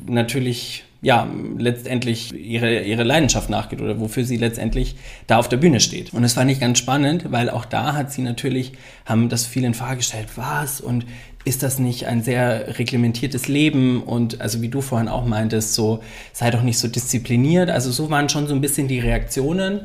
[0.07, 4.95] natürlich ja, letztendlich ihre, ihre Leidenschaft nachgeht oder wofür sie letztendlich
[5.27, 6.13] da auf der Bühne steht.
[6.13, 8.73] Und das fand ich ganz spannend, weil auch da hat sie natürlich,
[9.05, 11.05] haben das viele in Frage gestellt, was und
[11.45, 16.03] ist das nicht ein sehr reglementiertes Leben und also wie du vorhin auch meintest, so
[16.33, 17.69] sei doch nicht so diszipliniert.
[17.69, 19.81] Also so waren schon so ein bisschen die Reaktionen.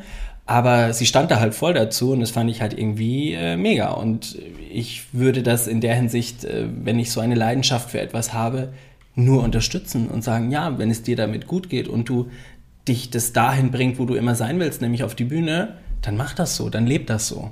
[0.46, 3.92] Aber sie stand da halt voll dazu und das fand ich halt irgendwie äh, mega.
[3.92, 4.36] Und
[4.70, 8.74] ich würde das in der Hinsicht, äh, wenn ich so eine Leidenschaft für etwas habe,
[9.14, 12.30] nur unterstützen und sagen, ja, wenn es dir damit gut geht und du
[12.88, 16.34] dich das dahin bringt, wo du immer sein willst, nämlich auf die Bühne, dann mach
[16.34, 17.50] das so, dann leb das so.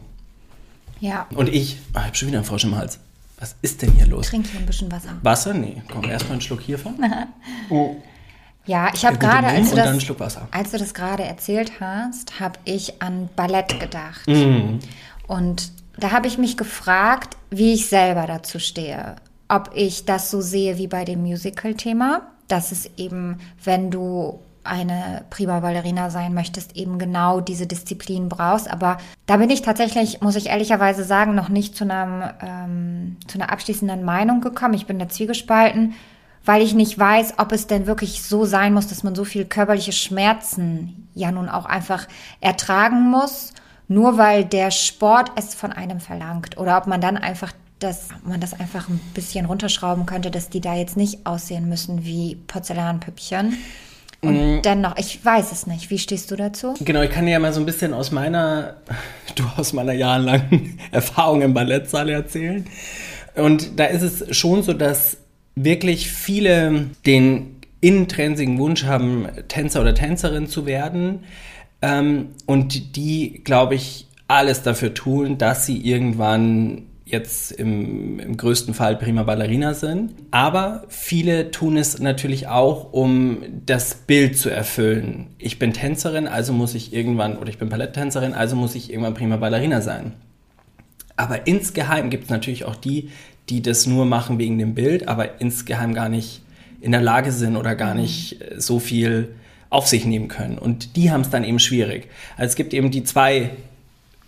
[1.01, 1.27] Ja.
[1.35, 2.99] Und ich, oh, ich habe schon wieder einen Frosch im Hals.
[3.39, 4.29] Was ist denn hier los?
[4.29, 5.17] Trink hier ein bisschen Wasser.
[5.23, 5.55] Wasser?
[5.55, 6.95] Nee, komm, erstmal einen Schluck hiervon.
[7.71, 7.97] oh.
[8.67, 9.89] Ja, ich habe gerade, als, du das,
[10.53, 14.29] als du das gerade erzählt hast, habe ich an Ballett gedacht.
[14.29, 14.79] Mhm.
[15.27, 19.17] Und da habe ich mich gefragt, wie ich selber dazu stehe
[19.53, 25.25] ob ich das so sehe wie bei dem Musical-Thema, dass es eben, wenn du eine
[25.29, 28.71] prima Ballerina sein möchtest, eben genau diese Disziplin brauchst.
[28.71, 33.39] Aber da bin ich tatsächlich, muss ich ehrlicherweise sagen, noch nicht zu, einem, ähm, zu
[33.39, 34.75] einer abschließenden Meinung gekommen.
[34.75, 35.95] Ich bin da zwiegespalten,
[36.45, 39.45] weil ich nicht weiß, ob es denn wirklich so sein muss, dass man so viel
[39.45, 42.07] körperliche Schmerzen ja nun auch einfach
[42.41, 43.53] ertragen muss,
[43.89, 46.57] nur weil der Sport es von einem verlangt.
[46.57, 47.53] Oder ob man dann einfach
[47.83, 52.05] dass man das einfach ein bisschen runterschrauben könnte, dass die da jetzt nicht aussehen müssen
[52.05, 53.57] wie Porzellanpüppchen.
[54.21, 54.63] Und mm.
[54.63, 55.91] dennoch, ich weiß es nicht.
[55.91, 56.75] Wie stehst du dazu?
[56.81, 58.77] Genau, ich kann dir ja mal so ein bisschen aus meiner,
[59.35, 62.67] du aus meiner jahrelangen Erfahrung im Ballettsaal erzählen.
[63.35, 65.17] Und da ist es schon so, dass
[65.55, 71.25] wirklich viele den intrinsigen Wunsch haben, Tänzer oder Tänzerin zu werden.
[71.81, 78.75] Ähm, und die, glaube ich, alles dafür tun, dass sie irgendwann jetzt im, im größten
[78.75, 80.13] Fall prima Ballerina sind.
[80.31, 85.29] Aber viele tun es natürlich auch, um das Bild zu erfüllen.
[85.39, 89.15] Ich bin Tänzerin, also muss ich irgendwann, oder ich bin Balletttänzerin, also muss ich irgendwann
[89.15, 90.13] prima Ballerina sein.
[91.17, 93.11] Aber insgeheim gibt es natürlich auch die,
[93.49, 96.43] die das nur machen wegen dem Bild, aber insgeheim gar nicht
[96.81, 99.35] in der Lage sind oder gar nicht äh, so viel
[99.71, 100.59] auf sich nehmen können.
[100.59, 102.09] Und die haben es dann eben schwierig.
[102.37, 103.51] Also es gibt eben die zwei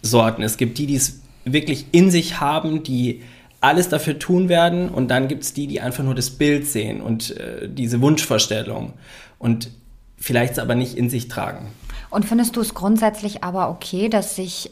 [0.00, 0.42] Sorten.
[0.42, 3.22] Es gibt die, die es wirklich in sich haben, die
[3.60, 7.00] alles dafür tun werden und dann gibt es die, die einfach nur das Bild sehen
[7.00, 8.92] und äh, diese Wunschvorstellung
[9.38, 9.70] und
[10.18, 11.68] vielleicht es aber nicht in sich tragen.
[12.10, 14.70] Und findest du es grundsätzlich aber okay, dass sich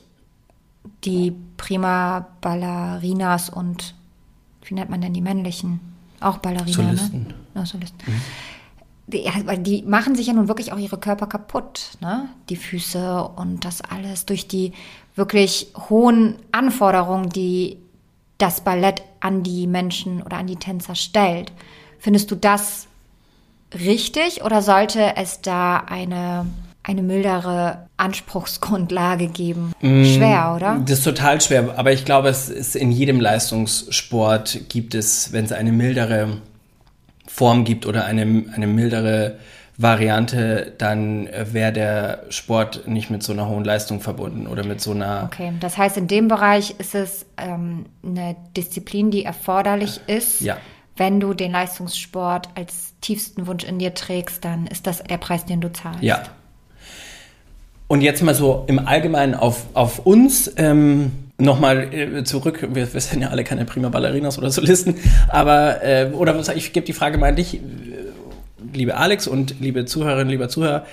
[1.05, 3.95] die Prima Ballerinas und
[4.65, 5.81] wie nennt man denn die männlichen?
[6.21, 6.97] Auch Ballerina, ne?
[6.97, 7.23] Solisten.
[7.23, 7.35] ne?
[7.55, 7.99] Ja, Solisten.
[8.07, 8.21] Mhm.
[9.13, 12.29] Die, die, machen sich ja nun wirklich auch ihre Körper kaputt, ne?
[12.49, 14.73] Die Füße und das alles durch die
[15.15, 17.79] wirklich hohen Anforderungen, die
[18.39, 21.53] das Ballett an die Menschen oder an die Tänzer stellt.
[21.99, 22.89] Findest du das
[23.73, 26.47] richtig oder sollte es da eine,
[26.83, 29.73] eine mildere Anspruchsgrundlage geben?
[29.81, 30.83] Schwer, oder?
[30.85, 35.45] Das ist total schwer, aber ich glaube, es ist in jedem Leistungssport gibt es, wenn
[35.45, 36.39] es eine mildere
[37.33, 39.39] Form gibt oder eine, eine mildere
[39.79, 44.91] Variante, dann wäre der Sport nicht mit so einer hohen Leistung verbunden oder mit so
[44.91, 45.31] einer.
[45.33, 50.43] Okay, das heißt, in dem Bereich ist es ähm, eine Disziplin, die erforderlich ist.
[50.43, 50.59] Ja.
[50.99, 55.47] Wenn du den Leistungssport als tiefsten Wunsch in dir trägst, dann ist das der Preis,
[55.47, 56.03] den du zahlst.
[56.03, 56.23] Ja.
[57.89, 60.53] Und jetzt mal so im Allgemeinen auf, auf uns.
[60.59, 64.97] Ähm, Nochmal äh, zurück, wir, wir sind ja alle keine prima Ballerinas oder Solisten,
[65.29, 67.61] aber, äh, oder ich gebe die Frage mal an dich, äh,
[68.73, 70.87] liebe Alex und liebe Zuhörerinnen, lieber Zuhörer,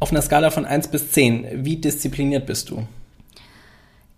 [0.00, 2.86] auf einer Skala von 1 bis 10, wie diszipliniert bist du?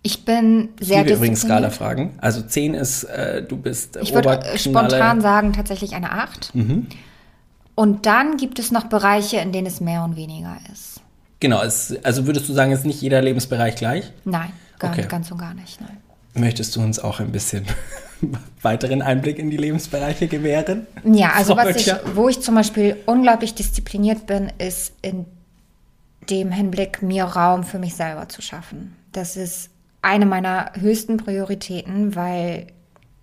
[0.03, 1.41] Ich bin Ich sehr liebe übrigens.
[1.41, 2.13] Skala-Fragen.
[2.19, 6.55] Also 10 ist, äh, du bist Ich würde spontan sagen, tatsächlich eine 8.
[6.55, 6.87] Mhm.
[7.75, 11.01] Und dann gibt es noch Bereiche, in denen es mehr und weniger ist.
[11.39, 14.11] Genau, es, also würdest du sagen, ist nicht jeder Lebensbereich gleich?
[14.25, 15.05] Nein, gar Okay.
[15.07, 15.79] ganz und gar nicht.
[15.79, 15.97] Nein.
[16.33, 17.65] Möchtest du uns auch ein bisschen
[18.61, 20.87] weiteren Einblick in die Lebensbereiche gewähren?
[21.03, 25.25] Ja, also Frau was ich, wo ich zum Beispiel unglaublich diszipliniert bin, ist in
[26.29, 28.95] dem Hinblick, mir Raum für mich selber zu schaffen.
[29.11, 29.69] Das ist
[30.01, 32.67] eine meiner höchsten Prioritäten, weil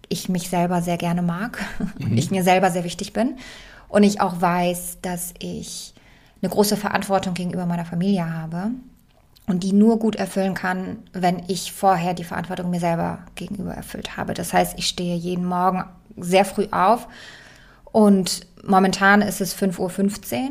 [0.08, 1.58] ich mich selber sehr gerne mag,
[2.14, 3.36] ich mir selber sehr wichtig bin
[3.88, 5.94] und ich auch weiß, dass ich
[6.42, 8.70] eine große Verantwortung gegenüber meiner Familie habe
[9.48, 14.16] und die nur gut erfüllen kann, wenn ich vorher die Verantwortung mir selber gegenüber erfüllt
[14.16, 14.34] habe.
[14.34, 15.84] Das heißt, ich stehe jeden Morgen
[16.16, 17.08] sehr früh auf
[17.84, 20.50] und momentan ist es 5.15 Uhr,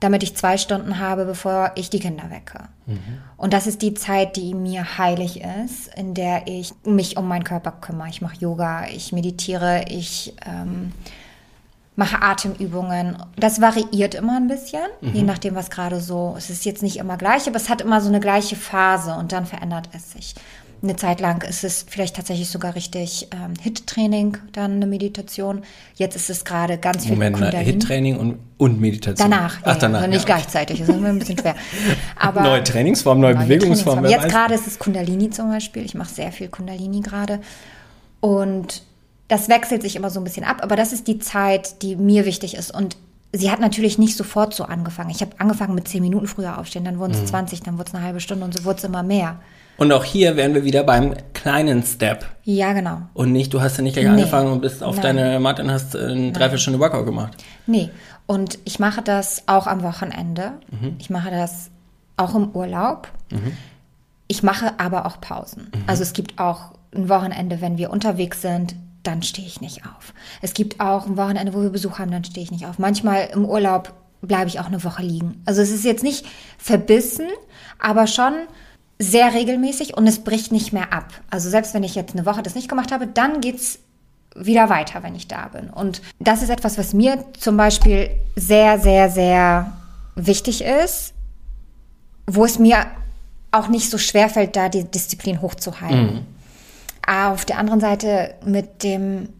[0.00, 2.68] damit ich zwei Stunden habe, bevor ich die Kinder wecke.
[3.36, 7.42] Und das ist die Zeit, die mir heilig ist, in der ich mich um meinen
[7.42, 8.08] Körper kümmere.
[8.08, 10.92] Ich mache Yoga, ich meditiere, ich ähm,
[11.98, 13.16] mache Atemübungen.
[13.36, 16.36] Das variiert immer ein bisschen, je nachdem, was gerade so.
[16.38, 19.32] Es ist jetzt nicht immer gleich, aber es hat immer so eine gleiche Phase und
[19.32, 20.36] dann verändert es sich.
[20.80, 25.62] Eine Zeit lang ist es vielleicht tatsächlich sogar richtig ähm, Hit-Training, dann eine Meditation.
[25.96, 27.64] Jetzt ist es gerade ganz viel Moment, Kundalini.
[27.64, 29.28] Hit-Training und, und Meditation.
[29.28, 29.98] Danach, ja, Ach, danach.
[29.98, 30.36] also nicht ja.
[30.36, 31.56] gleichzeitig, das ist immer ein bisschen schwer.
[32.16, 34.06] Aber Neue Trainingsform, neue, neue Bewegungsform.
[34.06, 35.84] Jetzt gerade ist es Kundalini zum Beispiel.
[35.84, 37.40] Ich mache sehr viel Kundalini gerade.
[38.20, 38.82] Und
[39.28, 42.24] das wechselt sich immer so ein bisschen ab, aber das ist die Zeit, die mir
[42.24, 42.74] wichtig ist.
[42.74, 42.96] Und
[43.32, 45.10] sie hat natürlich nicht sofort so angefangen.
[45.10, 46.98] Ich habe angefangen mit zehn Minuten früher aufstehen, dann Mhm.
[47.00, 49.36] wurden es 20, dann wurde es eine halbe Stunde und so wurde es immer mehr.
[49.76, 52.26] Und auch hier wären wir wieder beim kleinen Step.
[52.42, 53.02] Ja, genau.
[53.14, 54.10] Und nicht, du hast ja nicht gleich Nee.
[54.12, 55.16] angefangen und bist auf Nein.
[55.16, 57.36] deine Matte und hast äh, eine Dreiviertelstunde Workout gemacht.
[57.66, 57.90] Nee,
[58.26, 60.52] und ich mache das auch am Wochenende.
[60.98, 61.70] Ich mache das
[62.16, 63.08] auch im Urlaub.
[64.26, 65.70] Ich mache aber auch Pausen.
[65.86, 70.12] Also es gibt auch ein Wochenende, wenn wir unterwegs sind, dann stehe ich nicht auf.
[70.42, 72.78] Es gibt auch ein Wochenende, wo wir Besuch haben, dann stehe ich nicht auf.
[72.78, 75.42] Manchmal im Urlaub bleibe ich auch eine Woche liegen.
[75.46, 76.26] Also es ist jetzt nicht
[76.58, 77.26] verbissen,
[77.78, 78.34] aber schon
[78.98, 81.12] sehr regelmäßig und es bricht nicht mehr ab.
[81.30, 83.78] Also selbst wenn ich jetzt eine Woche das nicht gemacht habe, dann geht's
[84.34, 85.70] wieder weiter, wenn ich da bin.
[85.70, 89.72] Und das ist etwas, was mir zum Beispiel sehr, sehr, sehr
[90.16, 91.14] wichtig ist,
[92.26, 92.86] wo es mir
[93.50, 96.08] auch nicht so schwer fällt, da die Disziplin hochzuhalten.
[96.18, 96.26] Aber
[97.08, 99.30] auf der anderen Seite mit dem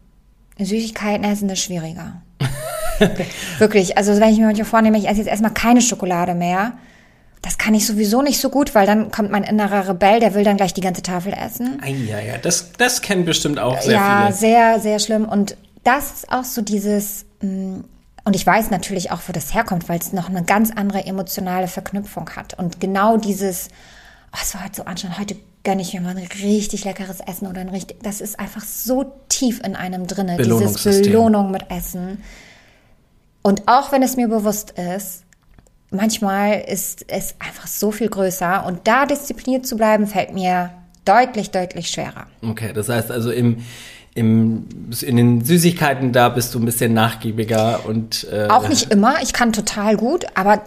[0.57, 2.21] Süßigkeiten essen ist schwieriger.
[3.59, 3.97] Wirklich.
[3.97, 6.73] Also wenn ich mir manchmal vornehme, ich esse jetzt erstmal keine Schokolade mehr,
[7.41, 10.43] das kann ich sowieso nicht so gut, weil dann kommt mein innerer Rebell, der will
[10.43, 11.81] dann gleich die ganze Tafel essen.
[11.85, 14.33] Ja, ja, das, das kennen bestimmt auch sehr ja, viele.
[14.33, 15.25] sehr, sehr schlimm.
[15.25, 15.55] Und
[15.85, 17.83] das ist auch so dieses, mh,
[18.25, 21.67] und ich weiß natürlich auch, wo das herkommt, weil es noch eine ganz andere emotionale
[21.67, 22.55] Verknüpfung hat.
[22.59, 23.69] Und genau dieses,
[24.33, 27.47] oh, es war heute so anstrengend, heute gönne ich mir mal ein richtig leckeres Essen
[27.47, 30.83] oder ein richtig, das ist einfach so tief in einem drinne, dieses.
[30.83, 32.23] Belohnung mit Essen.
[33.41, 35.23] Und auch wenn es mir bewusst ist,
[35.91, 40.71] manchmal ist es einfach so viel größer und da diszipliniert zu bleiben, fällt mir
[41.05, 42.27] deutlich, deutlich schwerer.
[42.41, 43.57] Okay, das heißt also im,
[44.13, 44.65] im,
[45.01, 49.33] in den Süßigkeiten, da bist du ein bisschen nachgiebiger und äh, Auch nicht immer, ich
[49.33, 50.61] kann total gut, aber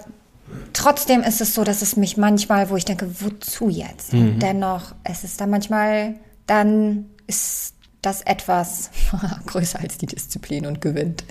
[0.72, 4.12] trotzdem ist es so, dass es mich manchmal, wo ich denke, wozu jetzt?
[4.12, 6.14] Und dennoch, es ist dann manchmal,
[6.46, 8.90] dann ist das etwas
[9.46, 11.24] größer als die Disziplin und gewinnt.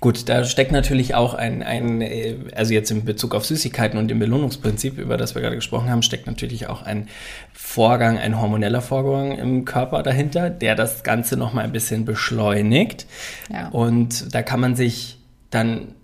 [0.00, 4.08] Gut, da steckt natürlich auch ein, ein, äh, also jetzt in Bezug auf Süßigkeiten und
[4.08, 7.08] dem Belohnungsprinzip, über das wir gerade gesprochen haben, steckt natürlich auch ein
[7.52, 13.06] Vorgang, ein hormoneller Vorgang im Körper dahinter, der das Ganze nochmal ein bisschen beschleunigt.
[13.52, 13.68] Ja.
[13.70, 15.18] Und da kann man sich
[15.50, 15.94] dann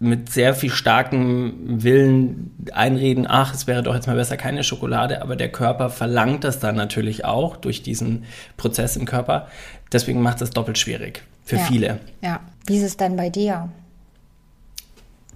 [0.00, 5.22] mit sehr viel starkem Willen einreden, ach, es wäre doch jetzt mal besser keine Schokolade,
[5.22, 8.24] aber der Körper verlangt das dann natürlich auch durch diesen
[8.56, 9.48] Prozess im Körper.
[9.92, 11.62] Deswegen macht es doppelt schwierig für ja.
[11.62, 12.00] viele.
[12.22, 12.40] Ja.
[12.66, 13.70] Wie ist es denn bei dir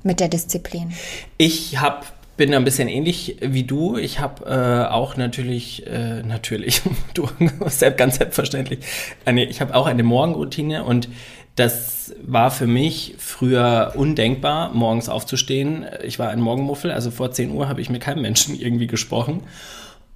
[0.03, 0.92] mit der Disziplin?
[1.38, 2.05] Ich habe
[2.37, 3.96] bin ein bisschen ähnlich wie du.
[3.96, 6.83] Ich habe äh, auch natürlich, äh, natürlich,
[7.14, 7.29] du
[7.96, 8.81] ganz selbstverständlich,
[9.25, 11.09] eine, ich habe auch eine Morgenroutine und
[11.55, 15.85] das war für mich früher undenkbar, morgens aufzustehen.
[16.03, 19.43] Ich war ein Morgenmuffel, also vor 10 Uhr habe ich mit keinem Menschen irgendwie gesprochen.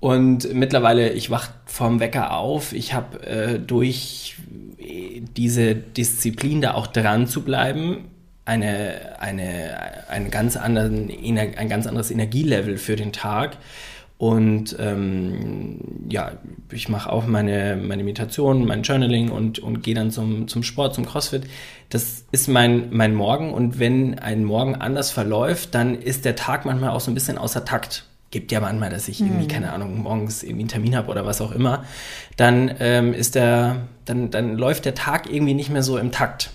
[0.00, 2.72] Und mittlerweile, ich wach vom Wecker auf.
[2.72, 4.36] Ich habe äh, durch
[5.36, 8.08] diese Disziplin da auch dran zu bleiben,
[8.44, 13.56] eine, eine, eine ganz anderen, ein ganz anderes Energielevel für den Tag.
[14.18, 16.32] Und ähm, ja,
[16.70, 20.94] ich mache auch meine, meine Meditation, mein Journaling und, und gehe dann zum, zum Sport,
[20.94, 21.44] zum CrossFit.
[21.90, 23.52] Das ist mein, mein Morgen.
[23.52, 27.36] Und wenn ein Morgen anders verläuft, dann ist der Tag manchmal auch so ein bisschen
[27.36, 28.06] außer Takt.
[28.30, 29.48] Gibt ja manchmal, dass ich irgendwie, mhm.
[29.48, 31.84] keine Ahnung, morgens irgendwie einen Termin habe oder was auch immer.
[32.36, 36.50] Dann ähm, ist der, dann, dann läuft der Tag irgendwie nicht mehr so im Takt.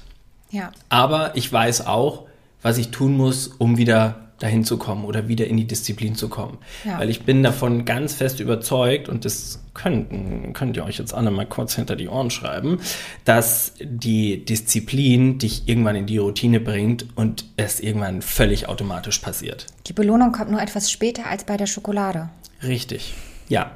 [0.49, 0.71] Ja.
[0.89, 2.25] Aber ich weiß auch,
[2.61, 6.27] was ich tun muss, um wieder dahin zu kommen oder wieder in die Disziplin zu
[6.27, 6.57] kommen.
[6.83, 6.99] Ja.
[6.99, 11.29] Weil ich bin davon ganz fest überzeugt, und das könnten, könnt ihr euch jetzt alle
[11.29, 12.79] mal kurz hinter die Ohren schreiben,
[13.23, 19.67] dass die Disziplin dich irgendwann in die Routine bringt und es irgendwann völlig automatisch passiert.
[19.87, 22.29] Die Belohnung kommt nur etwas später als bei der Schokolade.
[22.63, 23.13] Richtig,
[23.47, 23.71] ja.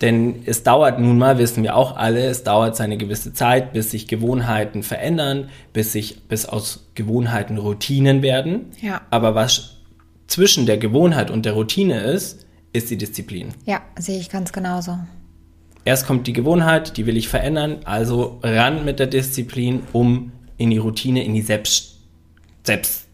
[0.00, 3.92] Denn es dauert nun mal, wissen wir auch alle, es dauert seine gewisse Zeit, bis
[3.92, 8.72] sich Gewohnheiten verändern, bis sich, bis aus Gewohnheiten Routinen werden.
[8.82, 9.00] Ja.
[9.10, 9.76] Aber was
[10.26, 13.54] zwischen der Gewohnheit und der Routine ist, ist die Disziplin.
[13.64, 14.98] Ja, sehe ich ganz genauso.
[15.84, 20.70] Erst kommt die Gewohnheit, die will ich verändern, also ran mit der Disziplin, um in
[20.70, 21.98] die Routine, in die Selbst,
[22.62, 23.04] Selbst,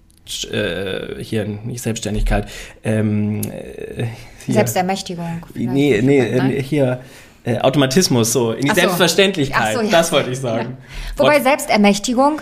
[0.52, 2.48] äh, hier nicht Selbstständigkeit,
[2.84, 4.06] ähm, äh,
[4.46, 5.42] Selbstermächtigung.
[5.54, 7.00] Nee, nee, äh, hier
[7.44, 8.74] äh, Automatismus, so, in die so.
[8.74, 9.90] Selbstverständlichkeit, so, ja.
[9.90, 10.76] das wollte ich sagen.
[10.78, 11.24] Ja.
[11.24, 12.40] Wobei Selbstermächtigung,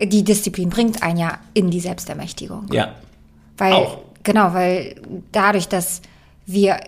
[0.00, 2.68] die Disziplin bringt einen ja in die Selbstermächtigung.
[2.72, 2.94] Ja.
[3.60, 3.98] Weil, Auch.
[4.22, 4.96] genau, weil
[5.32, 6.02] dadurch, dass
[6.46, 6.80] wir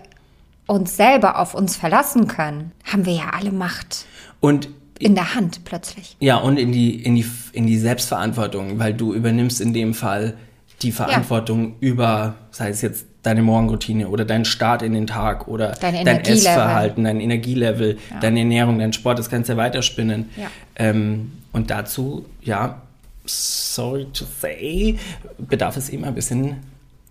[0.67, 4.05] uns selber auf uns verlassen können, haben wir ja alle Macht.
[4.39, 6.15] Und in der Hand plötzlich.
[6.19, 10.35] Ja, und in die, in die, in die Selbstverantwortung, weil du übernimmst in dem Fall
[10.81, 11.87] die Verantwortung ja.
[11.89, 16.21] über, sei es jetzt deine Morgenroutine oder dein Start in den Tag oder dein, dein
[16.21, 18.19] Essverhalten, dein Energielevel, ja.
[18.19, 20.29] deine Ernährung, dein Sport, das kannst du ja weiterspinnen.
[20.35, 20.47] Ja.
[20.75, 22.81] Ähm, und dazu, ja,
[23.25, 24.97] sorry to say,
[25.37, 26.57] bedarf es eben ein bisschen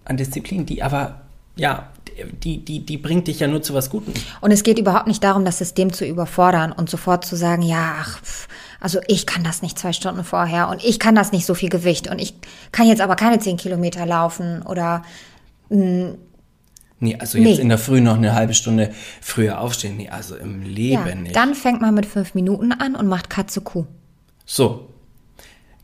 [0.05, 1.23] an Disziplin, die aber,
[1.57, 1.89] ja,
[2.43, 4.13] die, die, die bringt dich ja nur zu was Gutem.
[4.41, 7.97] Und es geht überhaupt nicht darum, das System zu überfordern und sofort zu sagen, ja,
[8.01, 8.21] ach,
[8.81, 11.69] also ich kann das nicht zwei Stunden vorher und ich kann das nicht so viel
[11.69, 12.35] Gewicht und ich
[12.73, 15.03] kann jetzt aber keine zehn Kilometer laufen oder
[15.71, 16.15] mh,
[17.03, 17.63] Nee, also jetzt nee.
[17.63, 19.97] in der Früh noch eine halbe Stunde früher aufstehen.
[19.97, 21.35] Nee, also im Leben ja, nicht.
[21.35, 23.87] Dann fängt man mit fünf Minuten an und macht Katze Kuh.
[24.47, 24.89] So,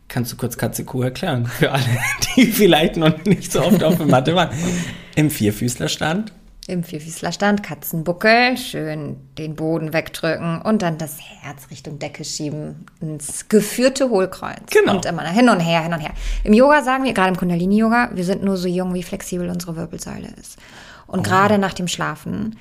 [0.09, 1.47] Kannst du kurz Katze Kuh erklären?
[1.47, 1.85] Für alle,
[2.37, 4.51] die vielleicht noch nicht so oft auf der Matte waren.
[5.15, 6.33] Im Vierfüßlerstand.
[6.67, 13.49] Im Vierfüßlerstand, Katzenbuckel, schön den Boden wegdrücken und dann das Herz Richtung Decke schieben ins
[13.49, 14.67] geführte Hohlkreuz.
[14.71, 14.97] Genau.
[14.97, 16.13] Und immer hin und her, hin und her.
[16.45, 19.77] Im Yoga sagen wir, gerade im Kundalini-Yoga, wir sind nur so jung, wie flexibel unsere
[19.77, 20.59] Wirbelsäule ist.
[21.07, 21.23] Und oh.
[21.23, 22.59] gerade nach dem Schlafen,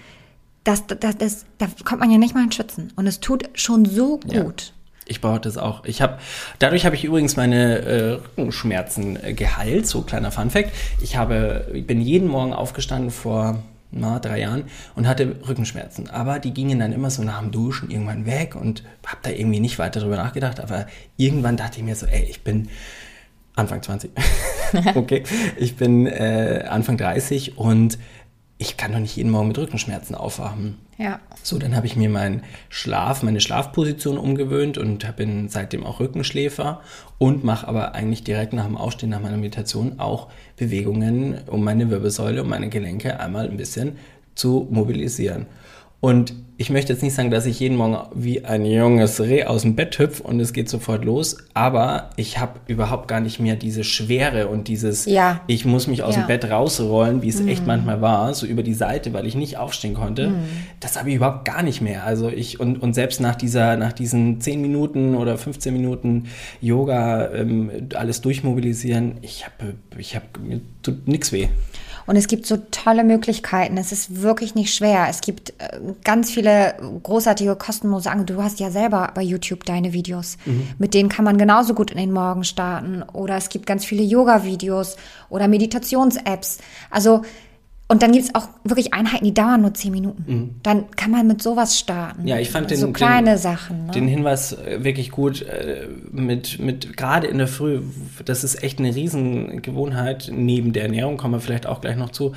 [0.63, 2.93] das, das, das, da kommt man ja nicht mal in Schützen.
[2.95, 4.61] Und es tut schon so gut.
[4.67, 4.76] Ja.
[5.07, 5.85] Ich brauche das auch.
[5.85, 6.17] Ich habe
[6.59, 9.87] dadurch habe ich übrigens meine äh, Rückenschmerzen äh, geheilt.
[9.87, 10.71] So kleiner Funfact.
[11.01, 14.65] Ich habe, ich bin jeden Morgen aufgestanden vor na, drei Jahren
[14.95, 16.09] und hatte Rückenschmerzen.
[16.09, 19.59] Aber die gingen dann immer so nach dem Duschen irgendwann weg und habe da irgendwie
[19.59, 20.59] nicht weiter drüber nachgedacht.
[20.59, 22.69] Aber irgendwann dachte ich mir so, ey, ich bin
[23.55, 24.11] Anfang 20.
[24.95, 25.23] okay.
[25.57, 27.97] Ich bin äh, Anfang 30 und
[28.57, 30.77] ich kann doch nicht jeden Morgen mit Rückenschmerzen aufwachen.
[30.97, 31.19] Ja.
[31.43, 36.81] So, dann habe ich mir meinen Schlaf, meine Schlafposition umgewöhnt und bin seitdem auch Rückenschläfer
[37.19, 41.91] und mache aber eigentlich direkt nach dem Aufstehen, nach meiner Meditation auch Bewegungen, um meine
[41.91, 43.97] Wirbelsäule, um meine Gelenke einmal ein bisschen
[44.33, 45.45] zu mobilisieren.
[45.99, 49.61] Und ich möchte jetzt nicht sagen, dass ich jeden Morgen wie ein junges Reh aus
[49.61, 53.55] dem Bett hüpfe und es geht sofort los, aber ich habe überhaupt gar nicht mehr
[53.55, 55.41] diese Schwere und dieses, ja.
[55.45, 56.23] ich muss mich aus ja.
[56.23, 57.49] dem Bett rausrollen, wie es mhm.
[57.49, 60.29] echt manchmal war, so über die Seite, weil ich nicht aufstehen konnte.
[60.29, 60.43] Mhm.
[60.79, 62.05] Das habe ich überhaupt gar nicht mehr.
[62.05, 66.25] Also ich, und, und selbst nach dieser, nach diesen 10 Minuten oder 15 Minuten
[66.59, 71.49] Yoga, ähm, alles durchmobilisieren, ich habe, ich habe, mir tut nichts weh.
[72.07, 73.77] Und es gibt so tolle Möglichkeiten.
[73.77, 75.07] Es ist wirklich nicht schwer.
[75.09, 78.33] Es gibt äh, ganz viele großartige kostenlose Angebote.
[78.33, 80.37] Du hast ja selber bei YouTube deine Videos.
[80.45, 80.69] Mhm.
[80.79, 83.03] Mit denen kann man genauso gut in den Morgen starten.
[83.03, 84.95] Oder es gibt ganz viele Yoga-Videos
[85.29, 86.59] oder Meditations-Apps.
[86.89, 87.23] Also
[87.89, 90.23] und dann gibt es auch wirklich Einheiten, die dauern nur zehn Minuten.
[90.27, 90.55] Mhm.
[90.61, 92.27] Dann kann man mit sowas starten.
[92.27, 93.85] Ja, ich fand den, so kleine den, Sachen.
[93.85, 93.91] Ne?
[93.93, 97.81] Den Hinweis äh, wirklich gut äh, mit, mit gerade in der Früh,
[98.25, 100.29] das ist echt eine Riesengewohnheit.
[100.33, 102.33] Neben der Ernährung kommen wir vielleicht auch gleich noch zu,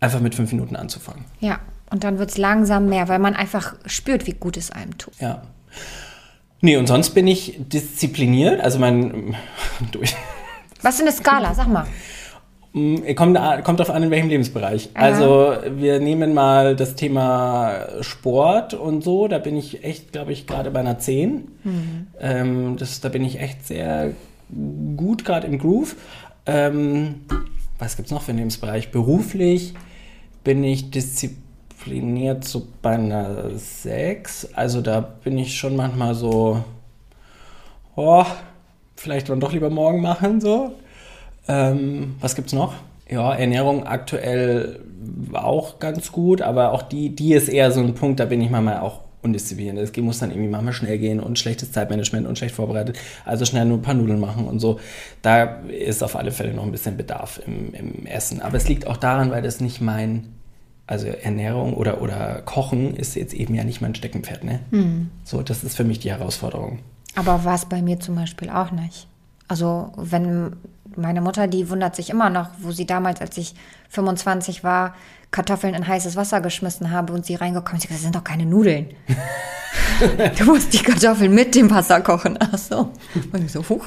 [0.00, 1.24] einfach mit fünf Minuten anzufangen.
[1.40, 4.98] Ja, und dann wird es langsam mehr, weil man einfach spürt, wie gut es einem
[4.98, 5.14] tut.
[5.18, 5.42] Ja.
[6.60, 9.34] Nee, und sonst bin ich diszipliniert, also mein
[9.92, 10.14] durch.
[10.82, 11.54] Was ist eine Skala?
[11.54, 11.86] Sag mal.
[12.74, 14.90] Mm, kommt, kommt auf an, in welchem Lebensbereich.
[14.94, 15.04] Aha.
[15.04, 19.28] Also wir nehmen mal das Thema Sport und so.
[19.28, 21.48] Da bin ich echt, glaube ich, gerade bei einer 10.
[21.62, 22.06] Mhm.
[22.20, 24.10] Ähm, das, da bin ich echt sehr
[24.96, 25.94] gut gerade im Groove.
[26.46, 27.20] Ähm,
[27.78, 28.90] was gibt es noch für einen Lebensbereich?
[28.90, 29.74] Beruflich
[30.42, 34.48] bin ich diszipliniert so bei einer 6.
[34.54, 36.64] Also da bin ich schon manchmal so,
[37.94, 38.26] oh,
[38.96, 40.72] vielleicht dann doch lieber morgen machen, so.
[41.48, 42.74] Ähm, was gibt's noch?
[43.08, 44.80] Ja, Ernährung aktuell
[45.32, 48.50] auch ganz gut, aber auch die, die ist eher so ein Punkt, da bin ich
[48.50, 49.78] manchmal auch undiszipliniert.
[49.78, 52.98] Es muss dann irgendwie manchmal schnell gehen und schlechtes Zeitmanagement und schlecht vorbereitet.
[53.24, 54.78] Also schnell nur ein paar Nudeln machen und so.
[55.22, 58.40] Da ist auf alle Fälle noch ein bisschen Bedarf im, im Essen.
[58.40, 60.34] Aber es liegt auch daran, weil das nicht mein,
[60.86, 64.44] also Ernährung oder, oder Kochen ist jetzt eben ja nicht mein Steckenpferd.
[64.44, 64.60] Ne?
[64.70, 65.10] Hm.
[65.24, 66.80] So, das ist für mich die Herausforderung.
[67.16, 69.08] Aber war es bei mir zum Beispiel auch nicht.
[69.48, 70.56] Also wenn
[70.96, 73.54] meine Mutter, die wundert sich immer noch, wo sie damals, als ich
[73.90, 74.94] 25 war,
[75.30, 77.90] Kartoffeln in heißes Wasser geschmissen habe und sie reingekommen ist.
[77.90, 78.94] Das sind doch keine Nudeln.
[80.38, 82.38] du musst die Kartoffeln mit dem Wasser kochen.
[82.40, 82.92] Ach so.
[83.32, 83.86] Und ich so, huch.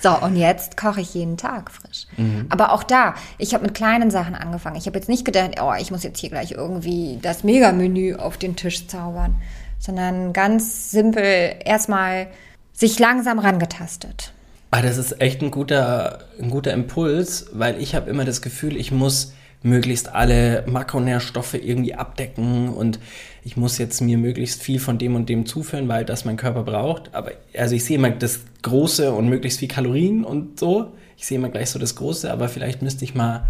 [0.00, 2.06] so, und jetzt koche ich jeden Tag frisch.
[2.16, 2.46] Mhm.
[2.48, 4.76] Aber auch da, ich habe mit kleinen Sachen angefangen.
[4.76, 8.36] Ich habe jetzt nicht gedacht, oh, ich muss jetzt hier gleich irgendwie das Megamenü auf
[8.36, 9.36] den Tisch zaubern,
[9.78, 12.26] sondern ganz simpel erstmal
[12.74, 14.32] sich langsam rangetastet.
[14.70, 18.76] Ah, das ist echt ein guter, ein guter Impuls, weil ich habe immer das Gefühl,
[18.76, 19.32] ich muss
[19.62, 22.98] möglichst alle Makronährstoffe irgendwie abdecken und
[23.44, 26.64] ich muss jetzt mir möglichst viel von dem und dem zuführen, weil das mein Körper
[26.64, 27.14] braucht.
[27.14, 30.92] Aber also ich sehe immer das Große und möglichst viel Kalorien und so.
[31.16, 33.46] Ich sehe immer gleich so das Große, aber vielleicht müsste ich mal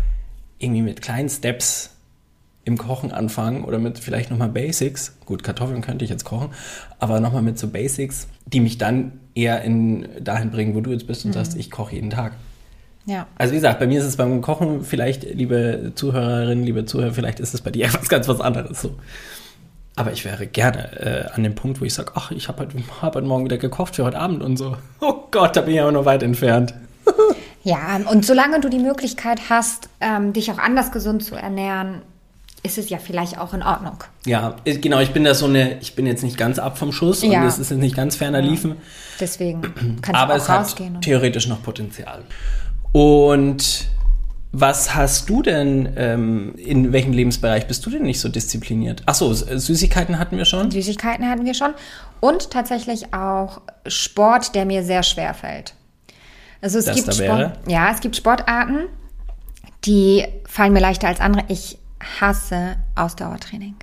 [0.59, 1.94] irgendwie mit kleinen Steps
[2.65, 5.17] im Kochen anfangen oder mit vielleicht nochmal Basics.
[5.27, 6.49] Gut, Kartoffeln könnte ich jetzt kochen,
[6.99, 11.07] aber nochmal mit so Basics, die mich dann eher in, dahin bringen, wo du jetzt
[11.07, 11.35] bist und mhm.
[11.35, 12.33] sagst, ich koche jeden Tag.
[13.07, 13.27] Ja.
[13.37, 17.41] Also wie gesagt, bei mir ist es beim Kochen vielleicht, liebe Zuhörerinnen, liebe Zuhörer, vielleicht
[17.41, 18.97] ist es bei dir etwas ganz was anderes so.
[19.97, 22.77] Aber ich wäre gerne äh, an dem Punkt, wo ich sage, ach, ich habe heute,
[23.01, 24.77] hab heute Morgen wieder gekocht für heute Abend und so.
[25.01, 26.75] Oh Gott, da bin ich aber noch weit entfernt.
[27.63, 32.03] ja, und solange du die Möglichkeit hast, ähm, dich auch anders gesund zu ernähren,
[32.65, 34.03] ist es ja vielleicht auch in Ordnung.
[34.25, 37.23] Ja, genau, ich bin da so eine, ich bin jetzt nicht ganz ab vom Schuss
[37.23, 37.41] ja.
[37.41, 38.51] und es ist jetzt nicht ganz ferner ja.
[38.51, 38.77] liefen.
[39.21, 39.61] Deswegen
[40.03, 40.97] kannst Aber du auch es rausgehen.
[40.97, 42.23] Hat theoretisch noch Potenzial.
[42.93, 43.89] Und
[44.51, 49.03] was hast du denn, ähm, in welchem Lebensbereich bist du denn nicht so diszipliniert?
[49.05, 50.71] Achso, Süßigkeiten hatten wir schon?
[50.71, 51.75] Süßigkeiten hatten wir schon.
[52.21, 55.75] Und tatsächlich auch Sport, der mir sehr schwer fällt.
[56.63, 58.87] Also es das gibt Sport, ja, es gibt Sportarten,
[59.85, 61.45] die fallen mir leichter als andere.
[61.49, 61.77] Ich
[62.21, 63.77] hasse Ausdauertraining.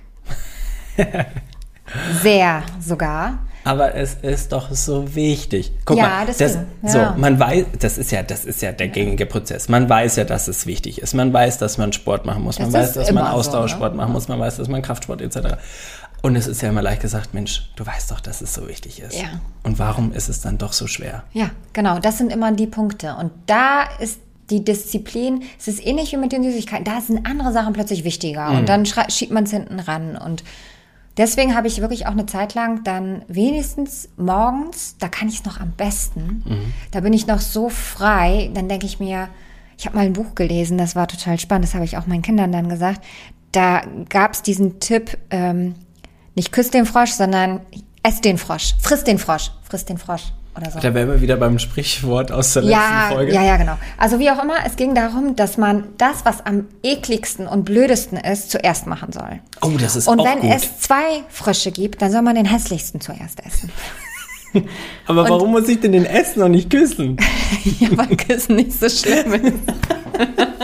[2.22, 3.38] Sehr sogar.
[3.64, 5.72] Aber es ist doch so wichtig.
[5.84, 6.64] Guck ja, mal, das, ja.
[6.82, 9.68] so, man weiß, das ist ja, das ist ja der gängige Prozess.
[9.68, 11.14] Man weiß ja, dass es wichtig ist.
[11.14, 12.56] Man weiß, dass man Sport machen muss.
[12.56, 14.02] Das man weiß, dass man Ausdauersport so, ne?
[14.02, 14.26] machen muss.
[14.26, 15.56] Man weiß, dass man Kraftsport etc.
[16.22, 19.00] Und es ist ja immer leicht gesagt, Mensch, du weißt doch, dass es so wichtig
[19.00, 19.20] ist.
[19.20, 19.40] Ja.
[19.62, 21.22] Und warum ist es dann doch so schwer?
[21.32, 22.00] Ja, genau.
[22.00, 23.14] Das sind immer die Punkte.
[23.14, 24.18] Und da ist
[24.52, 28.50] die Disziplin, es ist ähnlich wie mit den Süßigkeiten, da sind andere Sachen plötzlich wichtiger
[28.50, 28.58] mhm.
[28.58, 30.44] und dann schiebt man es hinten ran und
[31.16, 35.44] deswegen habe ich wirklich auch eine Zeit lang dann wenigstens morgens, da kann ich es
[35.44, 36.72] noch am besten, mhm.
[36.90, 39.28] da bin ich noch so frei, dann denke ich mir,
[39.78, 42.22] ich habe mal ein Buch gelesen, das war total spannend, das habe ich auch meinen
[42.22, 43.02] Kindern dann gesagt,
[43.50, 45.74] da gab es diesen Tipp, ähm,
[46.34, 47.60] nicht küss den Frosch, sondern
[48.02, 50.32] ess den Frosch, friss den Frosch, friss den Frosch
[50.70, 50.80] so.
[50.80, 53.34] Da wären wir wieder beim Sprichwort aus der ja, letzten Folge.
[53.34, 53.78] Ja, ja, genau.
[53.96, 58.18] Also wie auch immer, es ging darum, dass man das, was am ekligsten und blödesten
[58.18, 59.40] ist, zuerst machen soll.
[59.62, 60.50] Oh, das ist Und auch wenn gut.
[60.54, 63.70] es zwei Frösche gibt, dann soll man den hässlichsten zuerst essen.
[65.06, 67.16] Aber und warum muss ich denn den essen und nicht küssen?
[67.80, 69.54] ja, weil Küssen nicht so schlimm ist.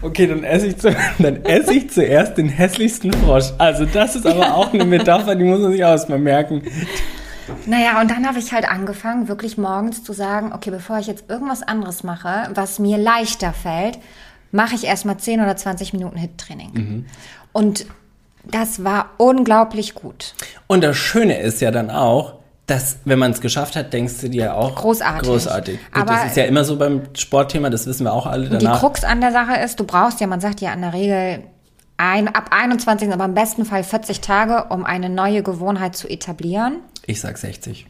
[0.00, 3.52] Okay, dann esse, ich zu, dann esse ich zuerst den hässlichsten Frosch.
[3.58, 4.54] Also das ist aber ja.
[4.54, 6.62] auch eine Metapher, die muss man sich auch erstmal merken.
[7.66, 11.24] Naja, und dann habe ich halt angefangen, wirklich morgens zu sagen, okay, bevor ich jetzt
[11.28, 13.98] irgendwas anderes mache, was mir leichter fällt,
[14.52, 17.06] mache ich erstmal 10 oder 20 Minuten HIT-Training.
[17.52, 17.86] Und
[18.44, 20.34] das war unglaublich gut.
[20.66, 22.34] Und das Schöne ist ja dann auch,
[22.66, 25.28] dass, wenn man es geschafft hat, denkst du dir auch Großartig.
[25.28, 25.78] Großartig.
[25.92, 28.60] Gut, Aber- das ist ja immer so beim Sportthema, das wissen wir auch alle Und
[28.60, 28.80] die danach.
[28.80, 31.42] Krux an der Sache ist, du brauchst ja, man sagt ja in der Regel
[31.96, 36.78] ein, ab 21, aber im besten Fall 40 Tage, um eine neue Gewohnheit zu etablieren.
[37.06, 37.86] Ich sag 60.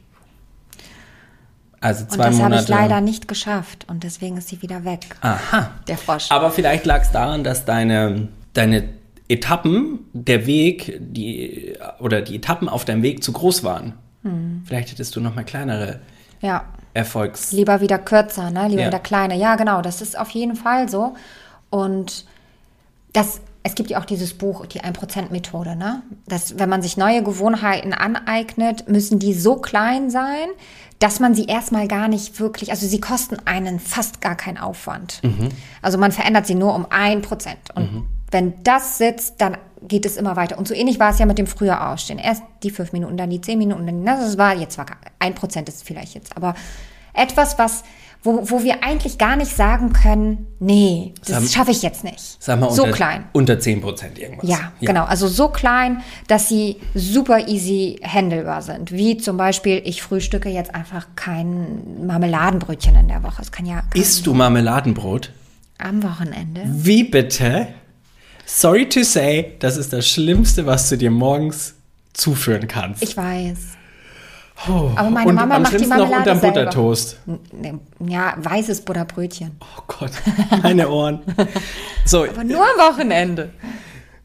[1.81, 2.63] Also Und zwei das habe Monate.
[2.63, 3.85] ich leider nicht geschafft.
[3.89, 5.05] Und deswegen ist sie wieder weg.
[5.21, 5.71] Aha.
[5.87, 6.31] Der Frosch.
[6.31, 8.89] Aber vielleicht lag es daran, dass deine, deine
[9.29, 13.95] Etappen, der Weg, die, oder die Etappen auf deinem Weg zu groß waren.
[14.23, 14.63] Hm.
[14.67, 16.01] Vielleicht hättest du noch mal kleinere
[16.41, 16.65] ja.
[16.95, 17.53] Erfolgs...
[17.53, 18.69] Lieber wieder kürzer, ne?
[18.69, 18.89] Lieber Ja.
[18.89, 19.35] wieder kleiner.
[19.35, 21.15] Ja, genau, das ist auf jeden Fall so.
[21.71, 22.25] Und
[23.13, 26.03] das, es gibt ja auch dieses Buch, die 1%-Methode, ne?
[26.27, 30.49] Dass, wenn man sich neue Gewohnheiten aneignet, müssen die so klein sein,
[30.99, 35.21] dass man sie erstmal gar nicht wirklich, also sie kosten einen fast gar keinen Aufwand.
[35.83, 37.23] Also man verändert sie nur um 1%.
[37.75, 40.59] Und wenn das sitzt, dann geht es immer weiter.
[40.59, 42.19] Und so ähnlich war es ja mit dem früher Ausstehen.
[42.19, 44.87] Erst die fünf Minuten, dann die zehn Minuten, dann, das war jetzt war
[45.19, 46.55] ein Prozent ist vielleicht jetzt, aber
[47.15, 47.83] etwas, was,
[48.25, 52.39] wo, wo wir eigentlich gar nicht sagen können, nee, das schaffe ich jetzt nicht.
[52.41, 53.25] Sag mal, so unter, klein.
[53.33, 54.49] Unter 10 Prozent irgendwas.
[54.49, 55.05] Ja, genau.
[55.05, 58.91] Also so klein, dass sie super easy handelbar sind.
[58.93, 63.43] Wie zum Beispiel, ich frühstücke jetzt einfach kein Marmeladenbrötchen in der Woche.
[63.43, 65.31] Es kann ja Isst du Marmeladenbrot?
[65.79, 66.63] am Wochenende.
[66.67, 67.67] Wie bitte?
[68.47, 71.75] Sorry to say, das ist das Schlimmste, was du dir morgens
[72.15, 73.03] zuführen kannst.
[73.03, 73.59] Ich weiß.
[74.67, 76.55] Aber meine Und Mama am macht die schlimmsten noch Marmelade unterm selber.
[76.61, 77.19] Buttertoast.
[78.07, 79.53] Ja, weißes Butterbrötchen.
[79.61, 80.13] Oh Gott,
[80.63, 81.21] meine Ohren.
[82.07, 83.51] So, Aber nur am Wochenende.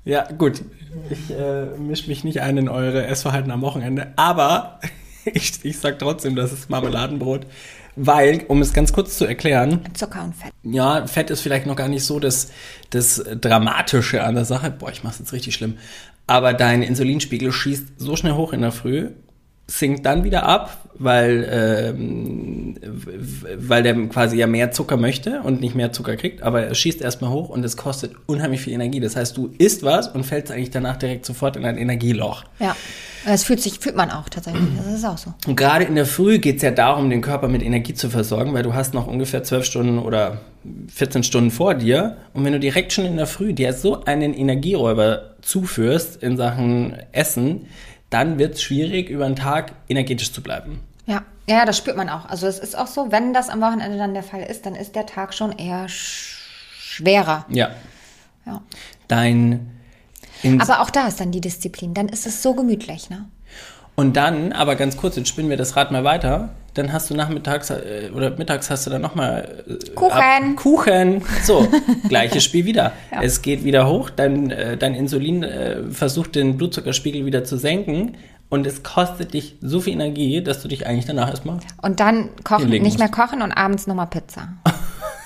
[0.05, 0.61] ja, gut.
[1.09, 4.79] Ich äh, mische mich nicht ein in eure Essverhalten am Wochenende, aber
[5.25, 7.45] ich, ich sag trotzdem, das ist Marmeladenbrot,
[7.95, 10.51] weil, um es ganz kurz zu erklären, Zucker und Fett.
[10.63, 12.51] ja, Fett ist vielleicht noch gar nicht so das,
[12.89, 14.71] das Dramatische an der Sache.
[14.71, 15.77] Boah, ich mach's jetzt richtig schlimm.
[16.27, 19.09] Aber dein Insulinspiegel schießt so schnell hoch in der Früh,
[19.69, 22.75] sinkt dann wieder ab, weil, ähm,
[23.57, 27.01] weil der quasi ja mehr Zucker möchte und nicht mehr Zucker kriegt, aber er schießt
[27.01, 28.99] erstmal hoch und es kostet unheimlich viel Energie.
[28.99, 32.43] Das heißt, du isst was und fällst eigentlich danach direkt sofort in ein Energieloch.
[32.59, 32.75] Ja.
[33.25, 34.63] Das fühlt sich, fühlt man auch tatsächlich.
[34.77, 35.33] Das ist auch so.
[35.45, 38.63] Und gerade in der Früh geht's ja darum, den Körper mit Energie zu versorgen, weil
[38.63, 40.39] du hast noch ungefähr 12 Stunden oder
[40.93, 42.17] 14 Stunden vor dir.
[42.33, 46.95] Und wenn du direkt schon in der Früh dir so einen Energieräuber zuführst in Sachen
[47.11, 47.67] Essen,
[48.09, 50.79] dann wird's schwierig, über den Tag energetisch zu bleiben.
[51.05, 51.23] Ja.
[51.47, 52.25] Ja, das spürt man auch.
[52.25, 54.95] Also es ist auch so, wenn das am Wochenende dann der Fall ist, dann ist
[54.95, 56.35] der Tag schon eher sch
[56.77, 57.45] schwerer.
[57.49, 57.69] Ja.
[58.45, 58.61] Ja.
[59.07, 59.71] Dein
[60.59, 61.93] Aber auch da ist dann die Disziplin.
[61.93, 63.27] Dann ist es so gemütlich, ne?
[63.99, 66.51] Und dann, aber ganz kurz, jetzt spinnen wir das Rad mal weiter.
[66.73, 70.55] Dann hast du nachmittags äh, oder mittags hast du dann nochmal äh, Kuchen.
[70.55, 71.21] Kuchen.
[71.43, 71.67] So,
[72.07, 72.93] gleiches Spiel wieder.
[73.21, 75.45] Es geht wieder hoch, dein, äh, dein Insulin
[75.91, 78.15] versucht den Blutzuckerspiegel wieder zu senken
[78.47, 81.59] und es kostet dich so viel Energie, dass du dich eigentlich danach erstmal.
[81.81, 83.19] Und dann kochen, nicht mehr musst.
[83.19, 84.47] kochen und abends nochmal Pizza.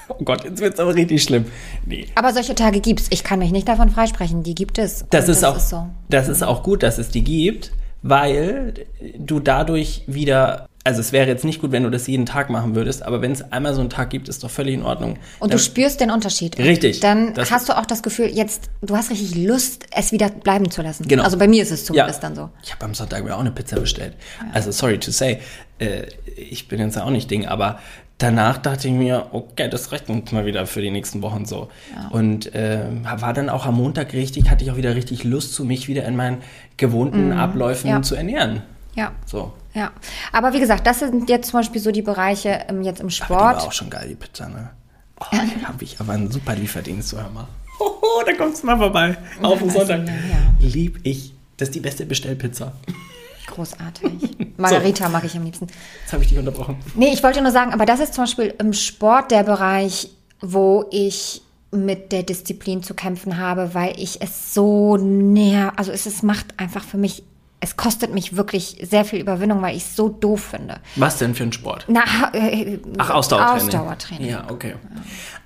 [0.10, 1.46] Oh Gott, jetzt wird's aber richtig schlimm.
[1.86, 2.08] Nee.
[2.16, 3.08] Aber solche Tage gibt's.
[3.10, 4.44] Ich kann mich nicht davon freisprechen.
[4.44, 5.06] Die gibt es.
[5.10, 5.88] Das, ist, auch, so.
[6.10, 7.72] das ist auch gut, dass es die gibt,
[8.04, 8.74] weil
[9.18, 12.76] du dadurch wieder, also es wäre jetzt nicht gut, wenn du das jeden Tag machen
[12.76, 15.18] würdest, aber wenn es einmal so einen Tag gibt, ist doch völlig in Ordnung.
[15.40, 16.58] Und Da- du spürst den Unterschied.
[16.60, 17.00] Richtig.
[17.00, 20.82] Dann hast du auch das Gefühl, jetzt, du hast richtig Lust, es wieder bleiben zu
[20.82, 21.08] lassen.
[21.08, 21.24] Genau.
[21.24, 22.50] Also bei mir ist es zumindest dann so.
[22.64, 24.14] Ich habe am Sonntag mir auch eine Pizza bestellt.
[24.54, 25.40] Also sorry to say,
[25.80, 26.04] äh,
[26.36, 27.80] ich bin jetzt auch nicht Ding, aber
[28.24, 31.70] danach dachte ich mir, okay, das reicht uns mal wieder für die nächsten Wochen so.
[32.12, 35.66] Und äh, war dann auch am Montag richtig, hatte ich auch wieder richtig Lust, zu
[35.66, 36.42] mich wieder in meinen
[36.78, 37.96] gewohnten Abläufen Mhm.
[37.98, 38.02] Ja.
[38.02, 38.62] zu ernähren.
[38.96, 39.12] Ja.
[39.26, 39.54] So.
[39.74, 39.92] Ja.
[40.32, 43.10] Aber wie gesagt, das sind jetzt zum Beispiel so die Bereiche ähm, jetzt im Aber
[43.10, 43.40] die Sport.
[43.58, 44.70] war auch schon geil, die Pizza, ne?
[45.20, 47.48] Oh, die habe ich aber einen super Lieferdienst, so hör mal.
[47.80, 49.18] Oh, da kommst du mal vorbei.
[49.42, 50.08] Auf also, Sonntag.
[50.08, 50.14] ja.
[50.60, 51.34] Lieb ich.
[51.58, 52.74] Das ist die beste Bestellpizza.
[53.48, 54.12] Großartig.
[54.58, 55.68] Margarita mag ich am liebsten.
[56.02, 56.78] Jetzt habe ich dich unterbrochen.
[56.96, 60.10] Nee, ich wollte nur sagen, aber das ist zum Beispiel im Sport der Bereich,
[60.42, 61.42] wo ich
[61.72, 66.48] mit der Disziplin zu kämpfen habe, weil ich es so näher, also es, es macht
[66.58, 67.24] einfach für mich,
[67.60, 70.80] es kostet mich wirklich sehr viel Überwindung, weil ich es so doof finde.
[70.98, 71.86] Was denn für ein Sport?
[71.88, 73.68] Na, äh, Ach, Ausdauertraining.
[73.68, 74.30] Ausdauertraining.
[74.30, 74.76] Ja, okay.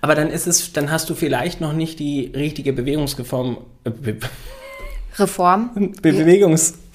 [0.01, 3.59] Aber dann ist es, dann hast du vielleicht noch nicht die richtige Bewegungsform.
[3.83, 4.17] Äh, Be
[5.17, 5.93] Reform.
[6.01, 6.13] Be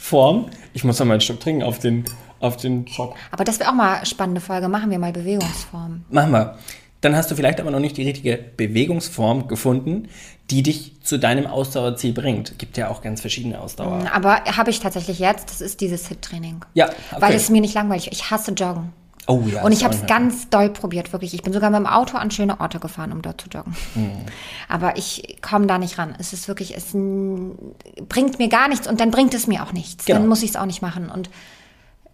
[0.03, 0.47] Bewegungsform.
[0.75, 2.05] Ich muss noch mal ein Stück trinken auf den,
[2.41, 3.15] auf den Schock.
[3.31, 4.69] Aber das wäre auch mal eine spannende Folge.
[4.69, 6.05] Machen wir mal Bewegungsformen.
[6.11, 6.59] Machen wir.
[7.01, 10.09] Dann hast du vielleicht aber noch nicht die richtige Bewegungsform gefunden,
[10.51, 12.59] die dich zu deinem Ausdauerziel bringt.
[12.59, 14.05] Gibt ja auch ganz verschiedene Ausdauer.
[14.13, 16.65] Aber habe ich tatsächlich jetzt, das ist dieses Hit-Training.
[16.75, 16.97] Ja, okay.
[17.19, 18.93] Weil es mir nicht langweilig Ich hasse Joggen.
[19.27, 19.63] Oh ja.
[19.63, 21.33] Und ich habe es ganz doll probiert, wirklich.
[21.33, 23.77] Ich bin sogar mit dem Auto an schöne Orte gefahren, um dort zu joggen.
[23.95, 24.11] Hm.
[24.69, 26.15] Aber ich komme da nicht ran.
[26.19, 30.07] Es ist wirklich, es bringt mir gar nichts und dann bringt es mir auch nichts.
[30.07, 30.19] Genau.
[30.19, 31.09] Dann muss ich es auch nicht machen.
[31.09, 31.31] Und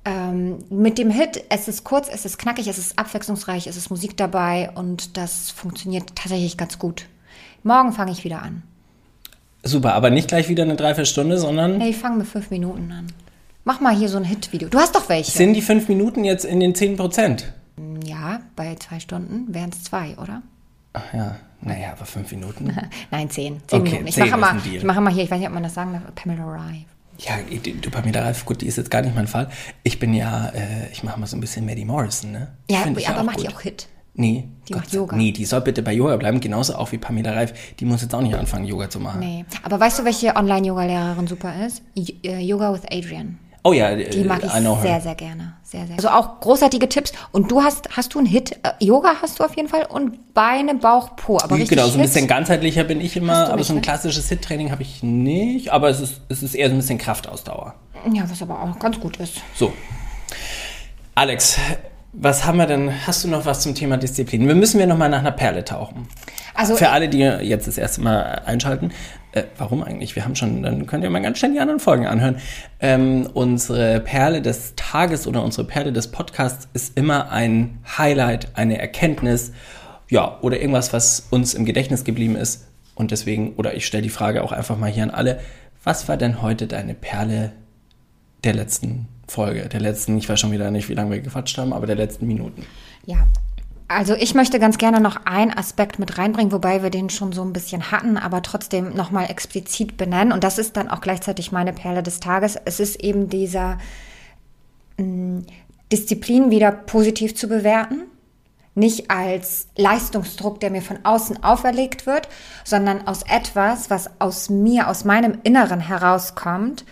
[0.05, 3.91] ähm, mit dem Hit, es ist kurz, es ist knackig, es ist abwechslungsreich, es ist
[3.91, 7.07] Musik dabei und das funktioniert tatsächlich ganz gut.
[7.63, 8.63] Morgen fange ich wieder an.
[9.63, 13.13] Super, aber nicht gleich wieder eine Dreiviertelstunde, sondern Nee, ich fange mit fünf Minuten an.
[13.69, 14.71] Mach mal hier so ein Hit-Video.
[14.71, 15.31] Du hast doch welche.
[15.31, 17.53] sind die fünf Minuten jetzt in den 10 Prozent?
[18.03, 20.41] ja, bei zwei Stunden wären es zwei, oder?
[20.95, 22.75] Ach ja, naja, aber fünf Minuten.
[23.11, 23.61] Nein, zehn.
[23.67, 24.09] Zehn Okay, Minuten.
[24.09, 26.03] Ich mache mal, ich mache mal hier, ich weiß nicht, ob man das sagen darf,
[26.15, 26.87] Pamela Rive.
[27.19, 29.51] Ja, die Dopamina Reif, gut, die ist jetzt gar nicht mein Fall.
[29.83, 32.49] Ich bin ja, äh, ich mache mal so ein bisschen Maddie Morrison, ne?
[32.71, 33.87] Ja, Find ich aber macht die auch Hit?
[34.15, 35.15] Nee, Die Gott macht Yoga.
[35.15, 37.53] Nee, die soll bitte bei Yoga bleiben, genauso auch wie Pamela Reif.
[37.79, 39.21] Die muss jetzt auch nicht anfangen, Yoga zu machen.
[39.21, 39.45] Nee.
[39.63, 41.83] Aber weißt du, welche Online-Yoga-Lehrerin super ist?
[41.95, 43.39] Y äh, Yoga with Adrian.
[43.63, 45.55] Oh ja, Die mag ich sehr, sehr gerne.
[45.63, 45.97] Sehr, sehr.
[45.97, 47.13] Also auch großartige Tipps.
[47.33, 48.53] Und du hast, hast du einen Hit?
[48.63, 51.39] Äh, Yoga hast du auf jeden Fall und Beine, Bauch, Po.
[51.39, 52.11] Aber richtig Genau, so ein Hit?
[52.13, 53.83] bisschen ganzheitlicher bin ich immer, aber so ein ne?
[53.83, 57.75] klassisches Hit-Training habe ich nicht, aber es ist, es ist eher so ein bisschen Kraftausdauer.
[58.13, 59.35] Ja, was aber auch ganz gut ist.
[59.55, 59.73] So.
[61.15, 61.59] Alex,
[62.13, 63.07] was haben wir denn?
[63.07, 64.47] Hast du noch was zum Thema Disziplin?
[64.47, 66.09] Wir müssen wir noch mal nach einer Perle tauchen.
[66.55, 68.93] Also Für alle, die jetzt das erste Mal einschalten,
[69.33, 70.17] äh, warum eigentlich?
[70.17, 72.37] Wir haben schon, dann könnt ihr mal ganz schnell die anderen Folgen anhören.
[72.81, 78.79] Ähm, unsere Perle des Tages oder unsere Perle des Podcasts ist immer ein Highlight, eine
[78.79, 79.53] Erkenntnis,
[80.09, 82.67] ja, oder irgendwas, was uns im Gedächtnis geblieben ist.
[82.95, 85.41] Und deswegen, oder ich stelle die Frage auch einfach mal hier an alle,
[85.85, 87.53] was war denn heute deine Perle
[88.45, 91.73] der letzten Folge, der letzten, ich weiß schon wieder nicht, wie lange wir gequatscht haben,
[91.73, 92.65] aber der letzten Minuten?
[93.05, 93.27] Ja.
[93.91, 97.43] Also ich möchte ganz gerne noch einen Aspekt mit reinbringen, wobei wir den schon so
[97.43, 100.31] ein bisschen hatten, aber trotzdem nochmal explizit benennen.
[100.31, 102.57] Und das ist dann auch gleichzeitig meine Perle des Tages.
[102.67, 103.79] Es ist eben dieser
[104.99, 105.45] mh,
[105.91, 108.03] Disziplin wieder positiv zu bewerten.
[108.75, 112.29] Nicht als Leistungsdruck, der mir von außen auferlegt wird,
[112.65, 116.85] sondern aus etwas, was aus mir, aus meinem Inneren herauskommt,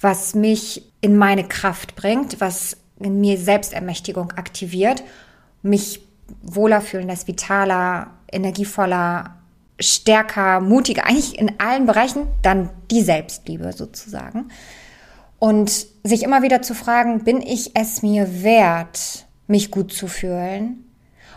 [0.00, 5.02] was mich in meine Kraft bringt, was in mir Selbstermächtigung aktiviert,
[5.62, 6.05] mich
[6.42, 9.36] wohler fühlen lässt, vitaler, energievoller,
[9.78, 14.48] stärker, mutiger, eigentlich in allen Bereichen dann die Selbstliebe sozusagen.
[15.38, 20.84] Und sich immer wieder zu fragen, bin ich es mir wert, mich gut zu fühlen?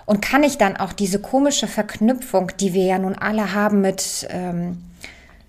[0.05, 4.27] Und kann ich dann auch diese komische Verknüpfung, die wir ja nun alle haben mit
[4.31, 4.77] ähm,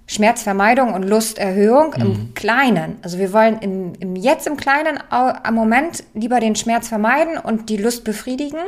[0.07, 2.97] Schmerzvermeidung und Lusterhöhung im Kleinen.
[3.03, 7.71] Also wir wollen im, im jetzt im Kleinen am Moment lieber den Schmerz vermeiden und
[7.71, 8.59] die Lust befriedigen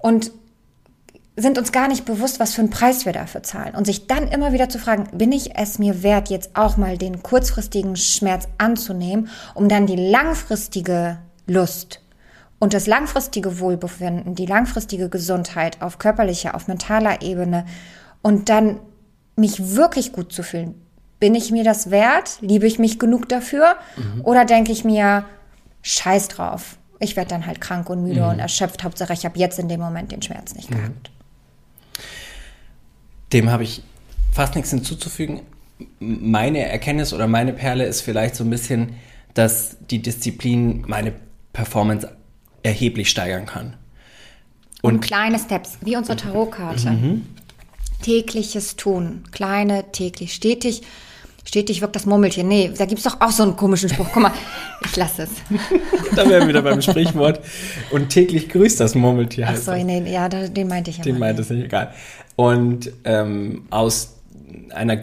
[0.00, 0.32] und
[1.36, 3.74] sind uns gar nicht bewusst, was für einen Preis wir dafür zahlen.
[3.74, 6.98] Und sich dann immer wieder zu fragen, bin ich es mir wert, jetzt auch mal
[6.98, 12.00] den kurzfristigen Schmerz anzunehmen, um dann die langfristige Lust
[12.58, 17.64] und das langfristige Wohlbefinden, die langfristige Gesundheit auf körperlicher, auf mentaler Ebene
[18.22, 18.78] und dann
[19.36, 20.74] mich wirklich gut zu fühlen.
[21.18, 22.38] Bin ich mir das wert?
[22.40, 23.76] Liebe ich mich genug dafür?
[24.24, 25.24] Oder denke ich mir,
[25.82, 26.76] scheiß drauf.
[27.00, 28.84] Ich werde dann halt krank und müde und erschöpft.
[28.84, 31.10] Hauptsache, ich habe jetzt in dem Moment den Schmerz nicht gehabt.
[33.32, 33.82] Dem habe ich
[34.32, 35.40] fast nichts hinzuzufügen.
[35.98, 38.96] Meine Erkenntnis oder meine Perle ist vielleicht so ein bisschen,
[39.32, 41.14] dass die Disziplin meine
[41.54, 42.14] Performance
[42.62, 43.76] erheblich steigern kann.
[44.82, 47.20] Und kleine Steps, wie unsere Tarotkarte.
[48.02, 49.24] Tägliches Tun.
[49.30, 50.82] Kleine, täglich, stetig.
[51.44, 52.44] Stetig wirkt das Murmeltier.
[52.44, 54.08] Nee, da gibt's doch auch so einen komischen Spruch.
[54.12, 54.32] Guck mal,
[54.84, 55.30] ich lasse es.
[56.14, 57.40] Da wären wir wieder beim Sprichwort.
[57.90, 59.46] Und täglich grüßt das Murmeltier.
[59.48, 61.28] Ach so, nee, ja, den meinte ich ja Den mal.
[61.28, 61.92] meint es nicht, egal.
[62.36, 64.16] Und ähm, aus
[64.70, 65.00] einer,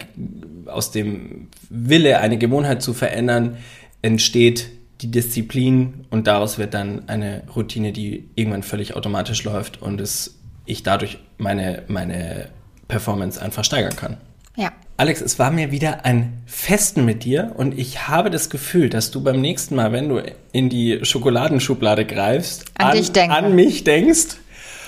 [0.66, 3.58] aus dem Wille, eine Gewohnheit zu verändern,
[4.02, 4.70] entsteht
[5.02, 10.40] die Disziplin und daraus wird dann eine Routine, die irgendwann völlig automatisch läuft und es,
[10.66, 12.50] ich dadurch meine, meine
[12.88, 14.18] Performance einfach steigern kann.
[14.56, 14.72] Ja.
[15.00, 19.12] Alex, es war mir wieder ein Festen mit dir und ich habe das Gefühl, dass
[19.12, 23.36] du beim nächsten Mal, wenn du in die Schokoladenschublade greifst, An dich denke.
[23.36, 24.38] an mich denkst,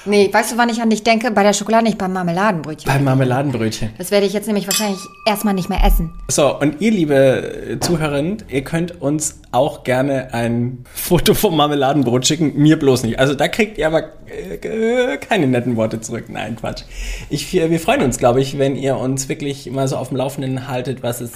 [0.05, 1.31] Nee, weißt du, wann ich an dich denke?
[1.31, 2.91] Bei der Schokolade, nicht beim Marmeladenbrötchen.
[2.91, 3.91] beim Marmeladenbrötchen.
[3.97, 6.11] Das werde ich jetzt nämlich wahrscheinlich erstmal nicht mehr essen.
[6.29, 12.25] So, und ihr, liebe äh, Zuhörerinnen, ihr könnt uns auch gerne ein Foto vom Marmeladenbrot
[12.27, 13.19] schicken, mir bloß nicht.
[13.19, 16.25] Also da kriegt ihr aber äh, keine netten Worte zurück.
[16.29, 16.83] Nein, Quatsch.
[17.29, 20.17] Ich, wir wir freuen uns, glaube ich, wenn ihr uns wirklich mal so auf dem
[20.17, 21.31] Laufenden haltet, was es,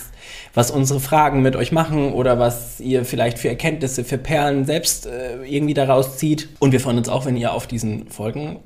[0.54, 5.08] was unsere Fragen mit euch machen oder was ihr vielleicht für Erkenntnisse, für Perlen selbst
[5.08, 6.50] äh, irgendwie daraus zieht.
[6.60, 8.60] Und wir freuen uns auch, wenn ihr auf diesen Folgen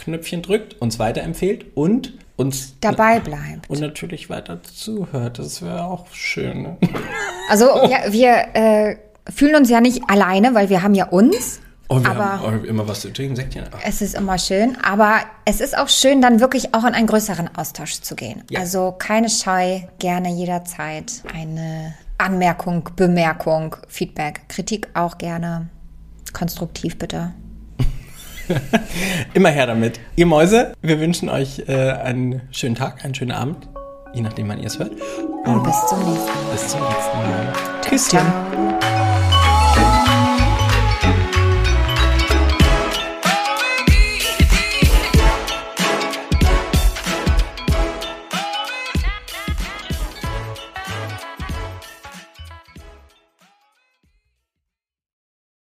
[0.00, 3.68] Knöpfchen drückt, uns weiterempfehlt und uns Dabei bleibt.
[3.68, 5.38] und natürlich weiter zuhört.
[5.38, 6.62] Das wäre auch schön.
[6.62, 6.76] Ne?
[7.50, 8.96] Also ja, wir äh,
[9.28, 11.60] fühlen uns ja nicht alleine, weil wir haben ja uns.
[11.88, 13.64] Oh, wir Aber- haben immer was zu trinken, Säckchen.
[13.72, 17.08] Ach, Es ist immer schön, aber es ist auch schön, dann wirklich auch in einen
[17.08, 18.44] größeren Austausch zu gehen.
[18.50, 18.60] Ja.
[18.60, 25.68] Also keine Scheu, gerne jederzeit eine Anmerkung, Bemerkung, Feedback, Kritik auch gerne.
[26.32, 27.32] Konstruktiv bitte.
[29.34, 30.00] Immer her damit.
[30.16, 33.68] Ihr Mäuse, wir wünschen euch äh, einen schönen Tag, einen schönen Abend,
[34.14, 34.92] je nachdem, wann ihr es hört.
[35.44, 36.52] Und bis zum nächsten Mal.
[36.52, 38.78] Bis zum nächsten Mal.
[38.78, 38.99] Ciao.